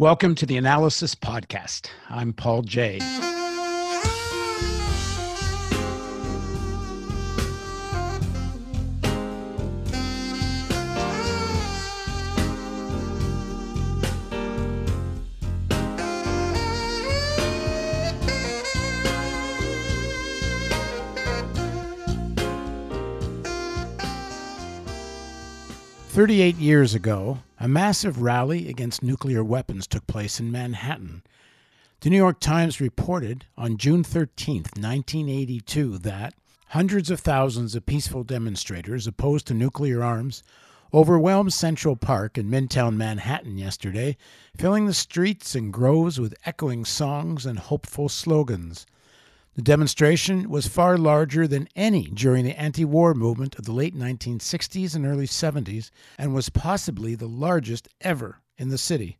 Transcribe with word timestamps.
Welcome 0.00 0.34
to 0.36 0.46
the 0.46 0.56
Analysis 0.56 1.14
Podcast. 1.14 1.90
I'm 2.08 2.32
Paul 2.32 2.62
Jay. 2.62 3.00
38 26.20 26.56
years 26.56 26.94
ago, 26.94 27.38
a 27.58 27.66
massive 27.66 28.20
rally 28.20 28.68
against 28.68 29.02
nuclear 29.02 29.42
weapons 29.42 29.86
took 29.86 30.06
place 30.06 30.38
in 30.38 30.52
Manhattan. 30.52 31.22
The 32.00 32.10
New 32.10 32.18
York 32.18 32.40
Times 32.40 32.78
reported 32.78 33.46
on 33.56 33.78
June 33.78 34.04
13, 34.04 34.64
1982, 34.76 35.96
that 35.96 36.34
hundreds 36.68 37.10
of 37.10 37.20
thousands 37.20 37.74
of 37.74 37.86
peaceful 37.86 38.22
demonstrators 38.22 39.06
opposed 39.06 39.46
to 39.46 39.54
nuclear 39.54 40.04
arms 40.04 40.42
overwhelmed 40.92 41.54
Central 41.54 41.96
Park 41.96 42.36
in 42.36 42.50
Midtown 42.50 42.96
Manhattan 42.96 43.56
yesterday, 43.56 44.18
filling 44.54 44.84
the 44.84 44.92
streets 44.92 45.54
and 45.54 45.72
groves 45.72 46.20
with 46.20 46.34
echoing 46.44 46.84
songs 46.84 47.46
and 47.46 47.58
hopeful 47.58 48.10
slogans. 48.10 48.84
The 49.54 49.62
demonstration 49.62 50.48
was 50.48 50.68
far 50.68 50.96
larger 50.96 51.48
than 51.48 51.68
any 51.74 52.04
during 52.04 52.44
the 52.44 52.58
anti 52.58 52.84
war 52.84 53.14
movement 53.14 53.58
of 53.58 53.64
the 53.64 53.72
late 53.72 53.96
1960s 53.96 54.94
and 54.94 55.04
early 55.04 55.26
70s 55.26 55.90
and 56.16 56.32
was 56.32 56.50
possibly 56.50 57.14
the 57.14 57.26
largest 57.26 57.88
ever 58.00 58.38
in 58.56 58.68
the 58.68 58.78
city. 58.78 59.18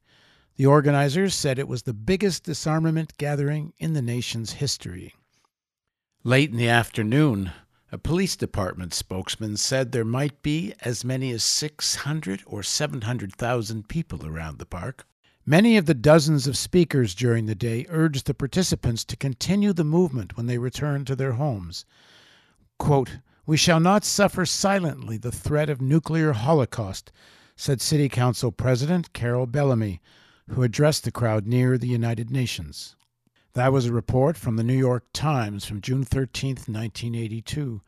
The 0.57 0.67
organizers 0.67 1.35
said 1.35 1.59
it 1.59 1.69
was 1.69 1.83
the 1.83 1.95
biggest 1.95 2.45
disarmament 2.45 3.17
gathering 3.19 3.73
in 3.79 3.95
the 3.95 4.03
nation's 4.03 4.53
history. 4.53 5.15
Late 6.23 6.51
in 6.51 6.59
the 6.59 6.69
afternoon, 6.69 7.51
a 7.91 7.99
police 7.99 8.37
department 8.37 8.95
spokesman 8.95 9.57
said 9.57 9.91
there 9.91 10.05
might 10.05 10.43
be 10.43 10.75
as 10.83 11.05
many 11.05 11.33
as 11.33 11.43
600 11.43 12.43
or 12.47 12.63
700,000 12.63 13.89
people 13.89 14.25
around 14.25 14.59
the 14.59 14.67
park. 14.67 15.07
Many 15.51 15.77
of 15.77 15.87
the 15.87 15.95
dozens 15.95 16.47
of 16.47 16.57
speakers 16.57 17.13
during 17.13 17.47
the 17.47 17.57
day 17.57 17.85
urged 17.89 18.27
the 18.27 18.35
participants 18.35 19.05
to 19.07 19.17
continue 19.17 19.73
the 19.73 19.83
movement 19.83 20.37
when 20.37 20.47
they 20.47 20.59
returned 20.59 21.09
to 21.09 21.17
their 21.17 21.33
homes. 21.33 21.85
Quote, 22.79 23.19
we 23.47 23.57
shall 23.57 23.81
not 23.81 24.05
suffer 24.05 24.47
silently 24.47 25.17
the 25.17 25.33
threat 25.33 25.69
of 25.69 25.81
nuclear 25.81 26.35
holocaust, 26.35 27.11
said 27.57 27.81
City 27.81 28.09
Council 28.09 28.53
President 28.53 29.13
Carol 29.13 29.49
Bellamy, 29.49 30.01
who 30.51 30.63
addressed 30.63 31.03
the 31.03 31.11
crowd 31.11 31.49
near 31.49 31.77
the 31.77 31.89
United 31.89 32.31
Nations. 32.31 32.95
That 33.55 33.73
was 33.73 33.87
a 33.87 33.93
report 33.93 34.37
from 34.37 34.55
the 34.55 34.63
New 34.63 34.79
York 34.79 35.07
Times 35.13 35.65
from 35.65 35.81
June 35.81 36.05
13, 36.05 36.51
1982. 36.51 37.81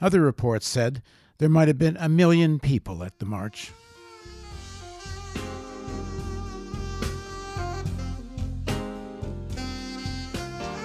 Other 0.00 0.22
reports 0.22 0.66
said 0.66 1.04
there 1.38 1.48
might 1.48 1.68
have 1.68 1.78
been 1.78 1.98
a 1.98 2.08
million 2.08 2.58
people 2.58 3.04
at 3.04 3.20
the 3.20 3.26
march. 3.26 3.70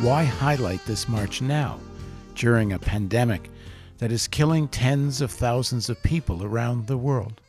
Why 0.01 0.23
highlight 0.23 0.83
this 0.87 1.07
march 1.07 1.43
now, 1.43 1.79
during 2.33 2.73
a 2.73 2.79
pandemic 2.79 3.51
that 3.99 4.11
is 4.11 4.27
killing 4.27 4.67
tens 4.67 5.21
of 5.21 5.29
thousands 5.29 5.91
of 5.91 6.01
people 6.01 6.43
around 6.43 6.87
the 6.87 6.97
world? 6.97 7.39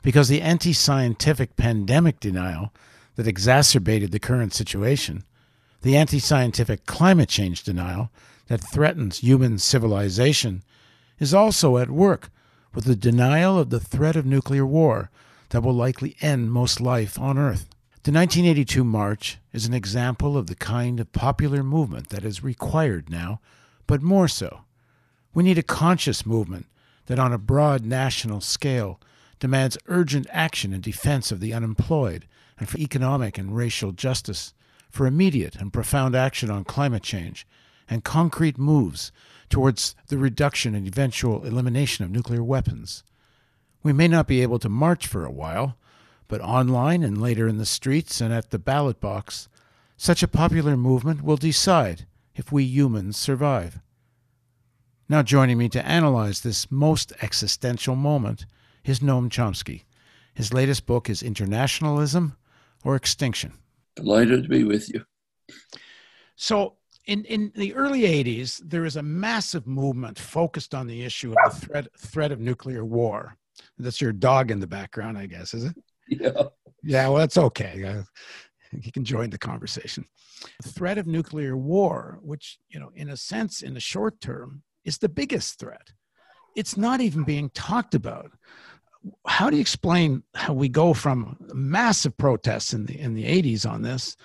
Because 0.00 0.28
the 0.28 0.40
anti 0.40 0.72
scientific 0.72 1.56
pandemic 1.56 2.20
denial 2.20 2.72
that 3.16 3.26
exacerbated 3.26 4.12
the 4.12 4.20
current 4.20 4.54
situation, 4.54 5.24
the 5.82 5.96
anti 5.96 6.20
scientific 6.20 6.86
climate 6.86 7.28
change 7.28 7.64
denial 7.64 8.12
that 8.46 8.60
threatens 8.60 9.18
human 9.18 9.58
civilization, 9.58 10.62
is 11.18 11.34
also 11.34 11.76
at 11.76 11.90
work 11.90 12.30
with 12.72 12.84
the 12.84 12.94
denial 12.94 13.58
of 13.58 13.70
the 13.70 13.80
threat 13.80 14.14
of 14.14 14.24
nuclear 14.24 14.64
war 14.64 15.10
that 15.48 15.64
will 15.64 15.74
likely 15.74 16.14
end 16.20 16.52
most 16.52 16.80
life 16.80 17.18
on 17.18 17.36
Earth. 17.36 17.66
The 18.02 18.12
1982 18.12 18.82
March 18.82 19.36
is 19.52 19.66
an 19.66 19.74
example 19.74 20.38
of 20.38 20.46
the 20.46 20.54
kind 20.54 21.00
of 21.00 21.12
popular 21.12 21.62
movement 21.62 22.08
that 22.08 22.24
is 22.24 22.42
required 22.42 23.10
now, 23.10 23.40
but 23.86 24.00
more 24.00 24.26
so. 24.26 24.62
We 25.34 25.42
need 25.42 25.58
a 25.58 25.62
conscious 25.62 26.24
movement 26.24 26.64
that, 27.06 27.18
on 27.18 27.30
a 27.30 27.36
broad 27.36 27.84
national 27.84 28.40
scale, 28.40 28.98
demands 29.38 29.76
urgent 29.86 30.26
action 30.30 30.72
in 30.72 30.80
defense 30.80 31.30
of 31.30 31.40
the 31.40 31.52
unemployed 31.52 32.26
and 32.58 32.66
for 32.70 32.78
economic 32.78 33.36
and 33.36 33.54
racial 33.54 33.92
justice, 33.92 34.54
for 34.88 35.06
immediate 35.06 35.56
and 35.56 35.70
profound 35.70 36.14
action 36.14 36.50
on 36.50 36.64
climate 36.64 37.02
change, 37.02 37.46
and 37.86 38.02
concrete 38.02 38.56
moves 38.56 39.12
towards 39.50 39.94
the 40.06 40.16
reduction 40.16 40.74
and 40.74 40.86
eventual 40.86 41.44
elimination 41.44 42.06
of 42.06 42.10
nuclear 42.10 42.42
weapons. 42.42 43.04
We 43.82 43.92
may 43.92 44.08
not 44.08 44.26
be 44.26 44.40
able 44.40 44.58
to 44.60 44.70
march 44.70 45.06
for 45.06 45.26
a 45.26 45.30
while, 45.30 45.76
but 46.30 46.40
online 46.40 47.02
and 47.02 47.20
later 47.20 47.48
in 47.48 47.58
the 47.58 47.66
streets 47.66 48.20
and 48.20 48.32
at 48.32 48.50
the 48.50 48.58
ballot 48.58 49.00
box, 49.00 49.48
such 49.96 50.22
a 50.22 50.28
popular 50.28 50.76
movement 50.76 51.22
will 51.22 51.36
decide 51.36 52.06
if 52.36 52.52
we 52.52 52.62
humans 52.62 53.16
survive. 53.16 53.80
Now, 55.08 55.22
joining 55.22 55.58
me 55.58 55.68
to 55.70 55.84
analyze 55.84 56.40
this 56.40 56.70
most 56.70 57.12
existential 57.20 57.96
moment 57.96 58.46
is 58.84 59.00
Noam 59.00 59.28
Chomsky. 59.28 59.82
His 60.32 60.54
latest 60.54 60.86
book 60.86 61.10
is 61.10 61.20
Internationalism 61.20 62.36
or 62.84 62.94
Extinction. 62.94 63.54
Delighted 63.96 64.44
to 64.44 64.48
be 64.48 64.62
with 64.62 64.88
you. 64.88 65.04
So, 66.36 66.76
in, 67.06 67.24
in 67.24 67.50
the 67.56 67.74
early 67.74 68.02
80s, 68.02 68.62
there 68.64 68.82
was 68.82 68.94
a 68.94 69.02
massive 69.02 69.66
movement 69.66 70.16
focused 70.16 70.76
on 70.76 70.86
the 70.86 71.02
issue 71.02 71.34
of 71.44 71.60
the 71.60 71.66
threat, 71.66 71.86
threat 71.98 72.30
of 72.30 72.38
nuclear 72.38 72.84
war. 72.84 73.36
That's 73.78 74.00
your 74.00 74.12
dog 74.12 74.52
in 74.52 74.60
the 74.60 74.68
background, 74.68 75.18
I 75.18 75.26
guess, 75.26 75.54
is 75.54 75.64
it? 75.64 75.74
Yeah. 76.10 76.42
Yeah, 76.82 77.08
well, 77.08 77.18
that's 77.18 77.38
okay. 77.38 77.84
Uh, 77.84 78.02
he 78.80 78.90
can 78.90 79.04
join 79.04 79.30
the 79.30 79.38
conversation. 79.38 80.04
The 80.62 80.70
threat 80.70 80.98
of 80.98 81.06
nuclear 81.06 81.56
war, 81.56 82.18
which, 82.22 82.58
you 82.68 82.80
know, 82.80 82.90
in 82.94 83.10
a 83.10 83.16
sense, 83.16 83.62
in 83.62 83.74
the 83.74 83.80
short 83.80 84.20
term, 84.20 84.62
is 84.84 84.98
the 84.98 85.08
biggest 85.08 85.58
threat. 85.58 85.92
It's 86.56 86.76
not 86.76 87.00
even 87.00 87.24
being 87.24 87.50
talked 87.50 87.94
about. 87.94 88.32
How 89.26 89.50
do 89.50 89.56
you 89.56 89.60
explain 89.60 90.22
how 90.34 90.52
we 90.52 90.68
go 90.68 90.94
from 90.94 91.36
massive 91.52 92.16
protests 92.16 92.74
in 92.74 92.86
the 92.86 92.98
in 92.98 93.14
the 93.14 93.24
80s 93.24 93.68
on 93.68 93.82
this 93.82 94.16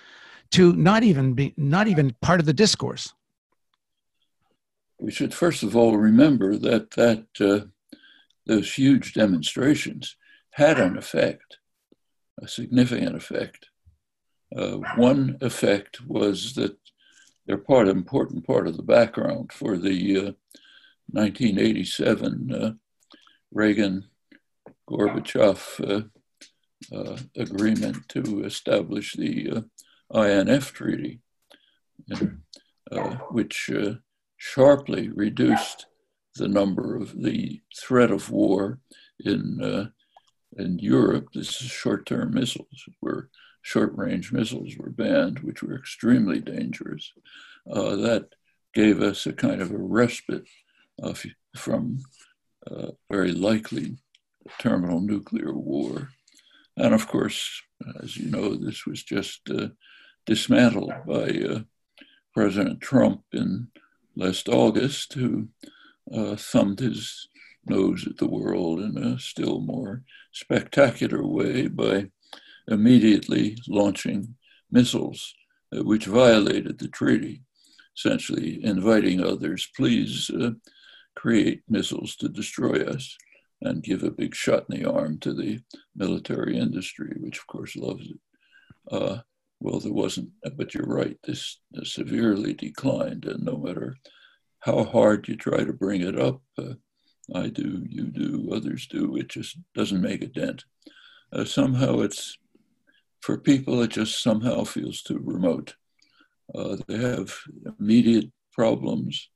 to 0.52 0.74
not 0.74 1.02
even 1.02 1.32
be 1.34 1.54
not 1.56 1.88
even 1.88 2.14
part 2.20 2.40
of 2.40 2.46
the 2.46 2.52
discourse? 2.52 3.14
We 4.98 5.10
should 5.10 5.32
first 5.32 5.62
of 5.62 5.76
all 5.76 5.96
remember 5.96 6.56
that 6.58 6.90
that 6.92 7.26
uh, 7.40 7.96
those 8.46 8.74
huge 8.74 9.14
demonstrations 9.14 10.16
had 10.50 10.78
an 10.78 10.98
effect 10.98 11.58
a 12.42 12.48
significant 12.48 13.16
effect. 13.16 13.66
Uh, 14.56 14.78
one 14.96 15.38
effect 15.40 16.00
was 16.06 16.54
that 16.54 16.76
they're 17.46 17.58
part 17.58 17.88
important 17.88 18.46
part 18.46 18.66
of 18.66 18.76
the 18.76 18.82
background 18.82 19.52
for 19.52 19.76
the 19.76 20.18
uh, 20.18 20.32
1987 21.10 22.52
uh, 22.52 22.72
Reagan 23.52 24.06
Gorbachev 24.88 25.80
uh, 26.92 26.94
uh, 26.94 27.16
agreement 27.36 28.08
to 28.08 28.44
establish 28.44 29.14
the 29.14 29.64
uh, 30.12 30.20
INF 30.20 30.72
Treaty, 30.72 31.20
which 33.30 33.70
sharply 34.36 35.08
reduced 35.08 35.86
the 36.36 36.48
number 36.48 36.96
of 36.96 37.22
the 37.22 37.62
threat 37.74 38.10
of 38.10 38.30
war 38.30 38.78
in 39.20 39.90
in 40.56 40.78
Europe, 40.78 41.28
this 41.34 41.60
is 41.60 41.68
short-term 41.68 42.34
missiles, 42.34 42.84
where 43.00 43.28
short-range 43.62 44.32
missiles 44.32 44.74
were 44.78 44.90
banned, 44.90 45.40
which 45.40 45.62
were 45.62 45.76
extremely 45.76 46.40
dangerous. 46.40 47.12
Uh, 47.70 47.96
that 47.96 48.28
gave 48.74 49.02
us 49.02 49.26
a 49.26 49.32
kind 49.32 49.60
of 49.60 49.70
a 49.70 49.78
respite 49.78 50.46
from 51.56 51.98
uh, 52.70 52.88
very 53.10 53.32
likely 53.32 53.96
terminal 54.58 55.00
nuclear 55.00 55.52
war. 55.52 56.10
And 56.76 56.94
of 56.94 57.08
course, 57.08 57.62
as 58.02 58.16
you 58.16 58.30
know, 58.30 58.54
this 58.54 58.86
was 58.86 59.02
just 59.02 59.40
uh, 59.50 59.68
dismantled 60.26 60.92
by 61.06 61.28
uh, 61.28 61.60
President 62.34 62.80
Trump 62.80 63.22
in 63.32 63.68
last 64.14 64.48
August, 64.48 65.14
who 65.14 65.48
uh, 66.12 66.36
thumbed 66.36 66.80
his 66.80 67.28
nose 67.66 68.06
at 68.06 68.18
the 68.18 68.28
world 68.28 68.80
in 68.80 68.96
a 68.96 69.18
still 69.18 69.60
more 69.60 70.02
spectacular 70.36 71.26
way 71.26 71.66
by 71.66 72.06
immediately 72.68 73.56
launching 73.68 74.34
missiles 74.70 75.34
uh, 75.74 75.82
which 75.82 76.04
violated 76.04 76.78
the 76.78 76.88
treaty, 76.88 77.42
essentially 77.96 78.62
inviting 78.62 79.20
others, 79.20 79.68
please 79.74 80.30
uh, 80.30 80.50
create 81.14 81.62
missiles 81.68 82.14
to 82.16 82.28
destroy 82.28 82.84
us 82.84 83.16
and 83.62 83.82
give 83.82 84.02
a 84.02 84.10
big 84.10 84.34
shot 84.34 84.66
in 84.68 84.78
the 84.78 84.90
arm 84.90 85.18
to 85.18 85.32
the 85.32 85.58
military 85.94 86.58
industry, 86.58 87.16
which 87.18 87.38
of 87.38 87.46
course 87.46 87.74
loves 87.74 88.06
it. 88.06 88.18
Uh, 88.92 89.18
well, 89.58 89.80
there 89.80 89.92
wasn't, 89.92 90.28
but 90.56 90.74
you're 90.74 90.86
right, 90.86 91.16
this 91.24 91.58
severely 91.82 92.52
declined. 92.52 93.24
And 93.24 93.42
no 93.42 93.56
matter 93.56 93.96
how 94.60 94.84
hard 94.84 95.26
you 95.28 95.36
try 95.36 95.64
to 95.64 95.72
bring 95.72 96.02
it 96.02 96.20
up, 96.20 96.42
uh, 96.58 96.74
I 97.34 97.48
do, 97.48 97.84
you 97.88 98.04
do, 98.04 98.50
others 98.52 98.86
do, 98.86 99.16
it 99.16 99.28
just 99.28 99.58
doesn't 99.74 100.00
make 100.00 100.22
a 100.22 100.26
dent. 100.26 100.64
Uh, 101.32 101.44
somehow 101.44 102.00
it's, 102.00 102.38
for 103.20 103.36
people, 103.36 103.82
it 103.82 103.90
just 103.90 104.22
somehow 104.22 104.64
feels 104.64 105.02
too 105.02 105.20
remote. 105.22 105.74
Uh, 106.54 106.76
they 106.86 106.98
have 106.98 107.36
immediate 107.78 108.30
problems. 108.52 109.28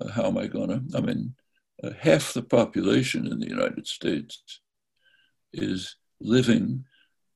Uh, 0.00 0.08
how 0.08 0.24
am 0.24 0.38
I 0.38 0.46
going 0.46 0.70
to? 0.70 0.96
I 0.96 1.00
mean, 1.00 1.34
uh, 1.82 1.90
half 2.00 2.32
the 2.32 2.42
population 2.42 3.26
in 3.26 3.40
the 3.40 3.48
United 3.48 3.86
States 3.86 4.60
is 5.52 5.96
living 6.20 6.84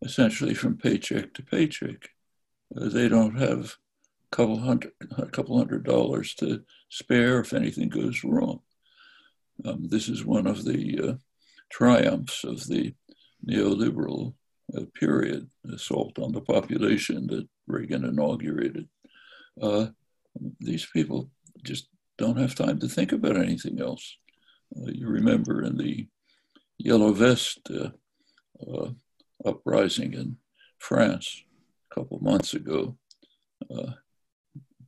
essentially 0.03 0.55
from 0.55 0.77
paycheck 0.77 1.35
to 1.35 1.43
paycheck. 1.43 2.09
Uh, 2.75 2.89
they 2.89 3.09
don't 3.09 3.39
have 3.39 3.77
a 4.33 4.37
couple 4.37 4.59
hundred, 4.59 4.93
a 5.19 5.27
couple 5.27 5.59
hundred 5.59 5.85
dollars 5.85 6.35
to 6.37 6.63
spare 6.89 7.41
if 7.41 7.53
anything 7.53 7.89
goes 7.89 8.25
wrong. 8.25 8.61
Um, 9.65 9.89
this 9.89 10.09
is 10.09 10.25
one 10.25 10.47
of 10.47 10.65
the 10.65 11.01
uh, 11.03 11.13
triumphs 11.71 12.45
of 12.45 12.67
the 12.67 12.95
neoliberal 13.47 14.35
uh, 14.77 14.83
period, 14.95 15.49
assault 15.73 16.19
on 16.19 16.33
the 16.33 16.41
population 16.41 17.27
that 17.29 17.49
Reagan 17.67 18.05
inaugurated. 18.05 18.89
Uh, 19.61 19.87
these 20.61 20.87
people 20.87 21.31
just 21.63 21.89
don't 22.17 22.39
have 22.39 22.55
time 22.55 22.79
to 22.81 22.89
think 22.89 23.13
about 23.13 23.37
anything 23.37 23.81
else. 23.81 24.17
Uh, 24.77 24.91
you 24.91 25.09
remember 25.09 25.63
in 25.63 25.77
the 25.77 26.09
Yellow 26.79 27.13
Vest 27.13 27.61
uh, 27.71 27.91
uh, 28.71 28.91
uprising 29.45 30.15
in 30.15 30.37
France 30.79 31.43
a 31.91 31.95
couple 31.95 32.19
months 32.21 32.55
ago, 32.55 32.97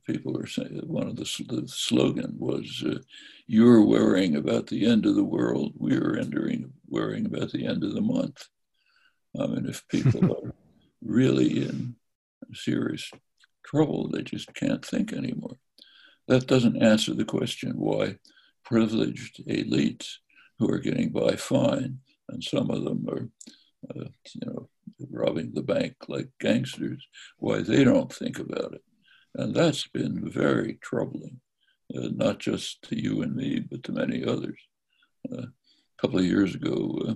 people 0.05 0.37
are 0.37 0.47
saying 0.47 0.81
one 0.85 1.07
of 1.07 1.15
the, 1.15 1.29
the 1.47 1.67
slogan 1.67 2.35
was, 2.37 2.83
uh, 2.85 2.99
"You're 3.47 3.83
worrying 3.85 4.35
about 4.35 4.67
the 4.67 4.85
end 4.85 5.05
of 5.05 5.15
the 5.15 5.23
world. 5.23 5.73
We're 5.75 6.17
entering 6.17 6.73
worrying 6.87 7.25
about 7.25 7.51
the 7.51 7.65
end 7.65 7.83
of 7.83 7.93
the 7.93 8.01
month." 8.01 8.47
I 9.39 9.47
mean, 9.47 9.65
if 9.67 9.87
people 9.87 10.25
are 10.45 10.53
really 11.01 11.63
in 11.63 11.95
serious 12.53 13.09
trouble, 13.65 14.09
they 14.09 14.23
just 14.23 14.53
can't 14.53 14.85
think 14.85 15.13
anymore. 15.13 15.57
That 16.27 16.47
doesn't 16.47 16.81
answer 16.81 17.13
the 17.13 17.25
question 17.25 17.73
why 17.77 18.17
privileged 18.63 19.45
elites 19.47 20.07
who 20.59 20.69
are 20.69 20.79
getting 20.79 21.09
by 21.09 21.35
fine, 21.35 21.99
and 22.29 22.43
some 22.43 22.69
of 22.69 22.83
them 22.83 23.05
are, 23.09 23.29
uh, 23.89 24.09
you 24.33 24.41
know, 24.45 24.69
robbing 25.09 25.51
the 25.53 25.63
bank 25.63 25.95
like 26.07 26.29
gangsters, 26.39 27.05
why 27.37 27.61
they 27.61 27.83
don't 27.83 28.13
think 28.13 28.39
about 28.39 28.73
it. 28.73 28.83
And 29.35 29.55
that's 29.55 29.87
been 29.87 30.29
very 30.29 30.77
troubling, 30.81 31.39
uh, 31.95 32.09
not 32.13 32.39
just 32.39 32.81
to 32.83 33.01
you 33.01 33.21
and 33.21 33.35
me, 33.35 33.59
but 33.59 33.83
to 33.83 33.91
many 33.91 34.25
others. 34.25 34.59
Uh, 35.31 35.43
a 35.43 36.01
couple 36.01 36.19
of 36.19 36.25
years 36.25 36.55
ago, 36.55 36.99
uh, 37.07 37.13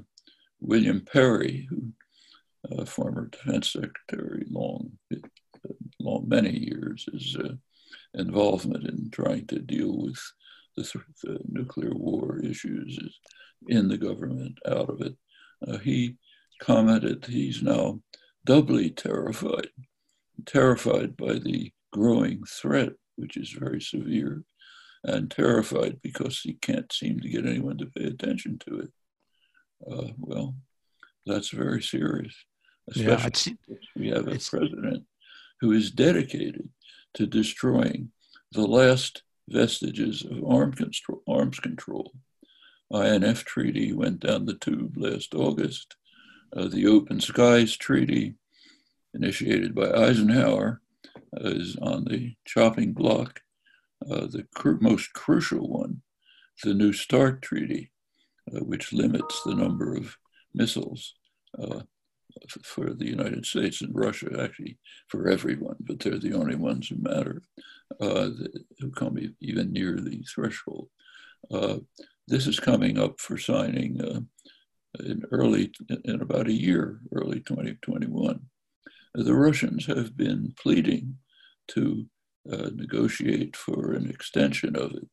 William 0.59 1.01
Perry, 1.01 1.67
who 1.69 1.91
uh, 2.71 2.85
former 2.85 3.27
defense 3.27 3.71
secretary, 3.71 4.45
long, 4.49 4.91
long 5.99 6.27
many 6.27 6.51
years, 6.57 7.07
his 7.11 7.35
uh, 7.35 7.53
involvement 8.13 8.87
in 8.87 9.09
trying 9.11 9.45
to 9.47 9.59
deal 9.59 9.97
with 9.97 10.19
the, 10.75 11.01
the, 11.23 11.39
nuclear 11.47 11.93
war 11.93 12.39
issues 12.43 12.97
is 12.97 13.19
in 13.67 13.87
the 13.87 13.97
government, 13.97 14.57
out 14.67 14.89
of 14.89 15.01
it. 15.01 15.15
Uh, 15.67 15.77
he 15.77 16.17
commented 16.59 17.25
he's 17.25 17.61
now 17.61 17.99
doubly 18.45 18.89
terrified, 18.89 19.69
terrified 20.45 21.15
by 21.17 21.33
the 21.33 21.71
growing 21.95 22.43
threat, 22.43 22.91
which 23.15 23.37
is 23.37 23.51
very 23.51 23.81
severe, 23.81 24.43
and 25.05 25.31
terrified 25.31 26.01
because 26.01 26.39
he 26.41 26.53
can't 26.53 26.91
seem 26.91 27.21
to 27.21 27.29
get 27.29 27.45
anyone 27.45 27.77
to 27.77 27.85
pay 27.85 28.05
attention 28.05 28.59
to 28.59 28.79
it. 28.79 28.91
Uh, 29.89 30.11
well, 30.17 30.55
that's 31.25 31.49
very 31.49 31.81
serious, 31.81 32.35
especially 32.89 33.57
yeah, 33.67 33.75
we 33.95 34.09
have 34.09 34.27
a 34.27 34.39
president 34.39 35.03
who 35.61 35.71
is 35.71 35.89
dedicated 35.91 36.67
to 37.13 37.25
destroying 37.25 38.11
the 38.51 38.67
last 38.67 39.23
vestiges 39.47 40.25
of 40.25 40.43
arms 40.43 40.75
control. 40.75 41.21
Arms 41.27 41.59
control. 41.59 42.13
INF 42.91 43.45
treaty 43.45 43.93
went 43.93 44.19
down 44.19 44.45
the 44.45 44.55
tube 44.55 44.95
last 44.97 45.33
August. 45.33 45.95
Uh, 46.55 46.67
the 46.67 46.87
Open 46.87 47.19
Skies 47.19 47.75
Treaty, 47.75 48.35
initiated 49.13 49.73
by 49.73 49.91
Eisenhower, 49.91 50.81
is 51.41 51.77
on 51.81 52.05
the 52.05 52.35
chopping 52.45 52.93
block. 52.93 53.41
Uh, 54.09 54.27
the 54.27 54.45
cr- 54.53 54.73
most 54.81 55.13
crucial 55.13 55.67
one, 55.67 56.01
the 56.63 56.73
New 56.73 56.93
START 56.93 57.41
Treaty, 57.41 57.91
uh, 58.53 58.59
which 58.59 58.93
limits 58.93 59.41
the 59.43 59.55
number 59.55 59.95
of 59.95 60.17
missiles 60.53 61.15
uh, 61.61 61.81
for 62.63 62.93
the 62.93 63.07
United 63.07 63.45
States 63.45 63.81
and 63.81 63.95
Russia, 63.95 64.27
actually 64.41 64.77
for 65.07 65.27
everyone, 65.29 65.77
but 65.79 65.99
they're 65.99 66.19
the 66.19 66.33
only 66.33 66.55
ones 66.55 66.89
who 66.89 66.97
matter, 66.99 67.41
uh, 67.99 68.29
who 68.79 68.91
come 68.91 69.17
even 69.39 69.71
near 69.71 69.99
the 69.99 70.23
threshold. 70.23 70.89
Uh, 71.51 71.77
this 72.27 72.47
is 72.47 72.59
coming 72.59 72.97
up 72.97 73.19
for 73.19 73.37
signing 73.37 74.01
uh, 74.01 74.19
in 75.03 75.23
early, 75.31 75.71
in 76.03 76.21
about 76.21 76.47
a 76.47 76.53
year, 76.53 76.99
early 77.13 77.39
2021. 77.41 78.39
The 79.13 79.33
Russians 79.33 79.85
have 79.85 80.17
been 80.17 80.53
pleading 80.61 81.17
to 81.69 82.05
uh, 82.51 82.69
negotiate 82.75 83.55
for 83.55 83.93
an 83.93 84.09
extension 84.09 84.75
of 84.75 84.91
it. 84.91 85.07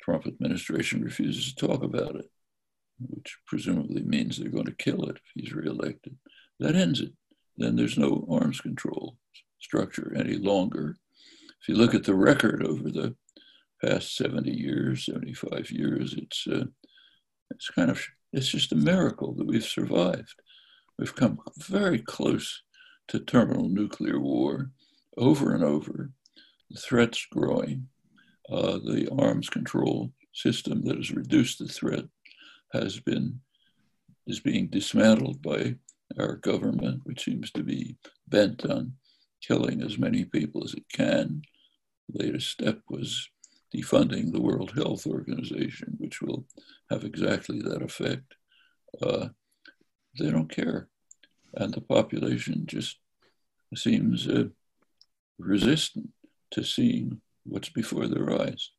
Trump 0.00 0.26
administration 0.26 1.02
refuses 1.02 1.54
to 1.54 1.66
talk 1.66 1.82
about 1.82 2.16
it 2.16 2.30
which 3.08 3.38
presumably 3.46 4.02
means 4.02 4.38
they're 4.38 4.50
going 4.50 4.66
to 4.66 4.72
kill 4.72 5.04
it 5.08 5.16
if 5.16 5.22
he's 5.34 5.52
reelected. 5.52 6.16
That 6.60 6.76
ends 6.76 7.00
it. 7.00 7.12
Then 7.56 7.76
there's 7.76 7.98
no 7.98 8.26
arms 8.30 8.60
control 8.60 9.16
structure 9.60 10.12
any 10.16 10.36
longer. 10.36 10.96
If 11.60 11.68
you 11.68 11.76
look 11.76 11.94
at 11.94 12.04
the 12.04 12.14
record 12.14 12.64
over 12.64 12.90
the 12.90 13.14
past 13.82 14.16
70 14.16 14.50
years, 14.50 15.06
75 15.06 15.70
years, 15.70 16.14
it's 16.14 16.46
uh, 16.46 16.64
it's 17.50 17.68
kind 17.68 17.90
of 17.90 18.02
it's 18.32 18.48
just 18.48 18.72
a 18.72 18.76
miracle 18.76 19.34
that 19.34 19.46
we've 19.46 19.64
survived. 19.64 20.34
We've 20.98 21.14
come 21.14 21.38
very 21.58 21.98
close 21.98 22.62
to 23.08 23.20
terminal 23.20 23.68
nuclear 23.68 24.18
war 24.18 24.70
over 25.16 25.54
and 25.54 25.64
over. 25.64 26.10
The 26.70 26.80
threat's 26.80 27.26
growing. 27.30 27.88
Uh, 28.48 28.78
the 28.78 29.08
arms 29.18 29.48
control 29.48 30.12
system 30.32 30.82
that 30.82 30.96
has 30.96 31.10
reduced 31.10 31.58
the 31.58 31.68
threat 31.68 32.04
has 32.72 32.98
been 32.98 33.40
is 34.26 34.40
being 34.40 34.68
dismantled 34.68 35.42
by 35.42 35.76
our 36.18 36.36
government, 36.36 37.00
which 37.04 37.24
seems 37.24 37.50
to 37.50 37.62
be 37.62 37.96
bent 38.28 38.64
on 38.66 38.92
killing 39.40 39.82
as 39.82 39.98
many 39.98 40.24
people 40.24 40.64
as 40.64 40.74
it 40.74 40.84
can. 40.92 41.42
The 42.08 42.24
latest 42.24 42.50
step 42.50 42.80
was 42.88 43.28
defunding 43.74 44.32
the 44.32 44.40
World 44.40 44.72
Health 44.76 45.06
Organization, 45.06 45.94
which 45.98 46.20
will 46.20 46.46
have 46.90 47.04
exactly 47.04 47.60
that 47.62 47.82
effect. 47.82 48.34
Uh, 49.00 49.28
they 50.18 50.30
don't 50.30 50.50
care. 50.50 50.88
And 51.54 51.72
the 51.72 51.80
population 51.80 52.64
just 52.66 52.98
seems 53.74 54.28
uh, 54.28 54.44
resistant 55.38 56.10
to 56.52 56.62
seeing 56.64 57.20
what's 57.44 57.68
before 57.68 58.06
their 58.06 58.40
eyes. 58.40 58.70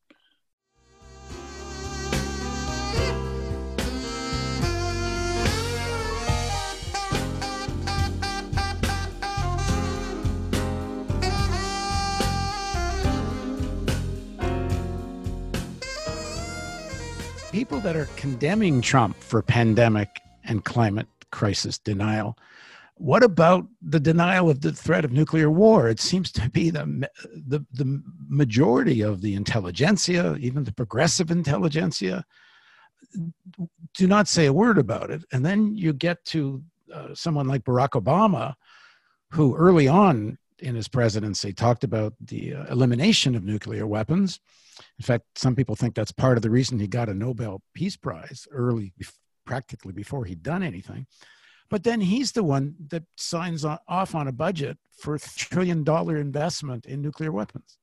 people 17.54 17.80
that 17.80 17.96
are 17.96 18.10
condemning 18.16 18.82
Trump 18.82 19.16
for 19.22 19.44
pandemic 19.44 20.20
and 20.44 20.66
climate 20.66 21.06
crisis 21.30 21.78
denial. 21.78 22.36
What 22.96 23.24
about 23.24 23.68
the 23.82 24.00
denial 24.00 24.50
of 24.50 24.62
the 24.62 24.72
threat 24.72 25.04
of 25.04 25.12
nuclear 25.12 25.50
war? 25.50 25.90
It 25.90 26.00
seems 26.00 26.32
to 26.34 26.50
be 26.50 26.70
the, 26.70 27.10
the, 27.48 27.66
the 27.74 28.02
majority 28.28 29.02
of 29.02 29.22
the 29.22 29.36
intelligentsia, 29.36 30.36
even 30.40 30.64
the 30.64 30.74
progressive 30.74 31.32
intelligentsia, 31.32 32.24
do 33.96 34.08
not 34.08 34.28
say 34.28 34.46
a 34.46 34.54
word 34.54 34.78
about 34.78 35.12
it. 35.12 35.24
And 35.32 35.46
then 35.46 35.76
you 35.76 35.94
get 35.94 36.24
to 36.26 36.64
uh, 36.94 37.14
someone 37.14 37.48
like 37.48 37.64
Barack 37.64 37.90
Obama, 37.90 38.54
who 39.32 39.56
early 39.56 39.88
on 39.88 40.38
in 40.60 40.76
his 40.76 40.88
presidency 40.88 41.52
talked 41.52 41.84
about 41.84 42.14
the 42.22 42.54
uh, 42.54 42.66
elimination 42.66 43.36
of 43.36 43.44
nuclear 43.44 43.86
weapons 43.86 44.40
in 45.00 45.06
fact, 45.06 45.26
some 45.36 45.56
people 45.56 45.76
think 45.76 45.96
that's 45.96 46.12
part 46.12 46.38
of 46.38 46.44
the 46.44 46.50
reason 46.50 46.80
he 46.80 46.88
got 46.88 47.10
a 47.10 47.14
Nobel 47.14 47.62
Peace 47.74 47.98
Prize 47.98 48.48
early, 48.52 48.94
practically 49.46 49.94
before 49.94 50.26
he'd 50.26 50.44
done 50.44 50.64
anything. 50.64 51.06
But 51.70 51.84
then 51.84 52.02
he's 52.02 52.32
the 52.32 52.44
one 52.44 52.76
that 52.90 53.04
signs 53.16 53.66
off 53.66 54.16
on 54.16 54.28
a 54.28 54.32
budget 54.32 54.78
for 54.92 55.16
a 55.16 55.20
trillion 55.20 55.84
dollar 55.84 56.18
investment 56.18 56.86
in 56.86 57.02
nuclear 57.02 57.32
weapons. 57.32 57.78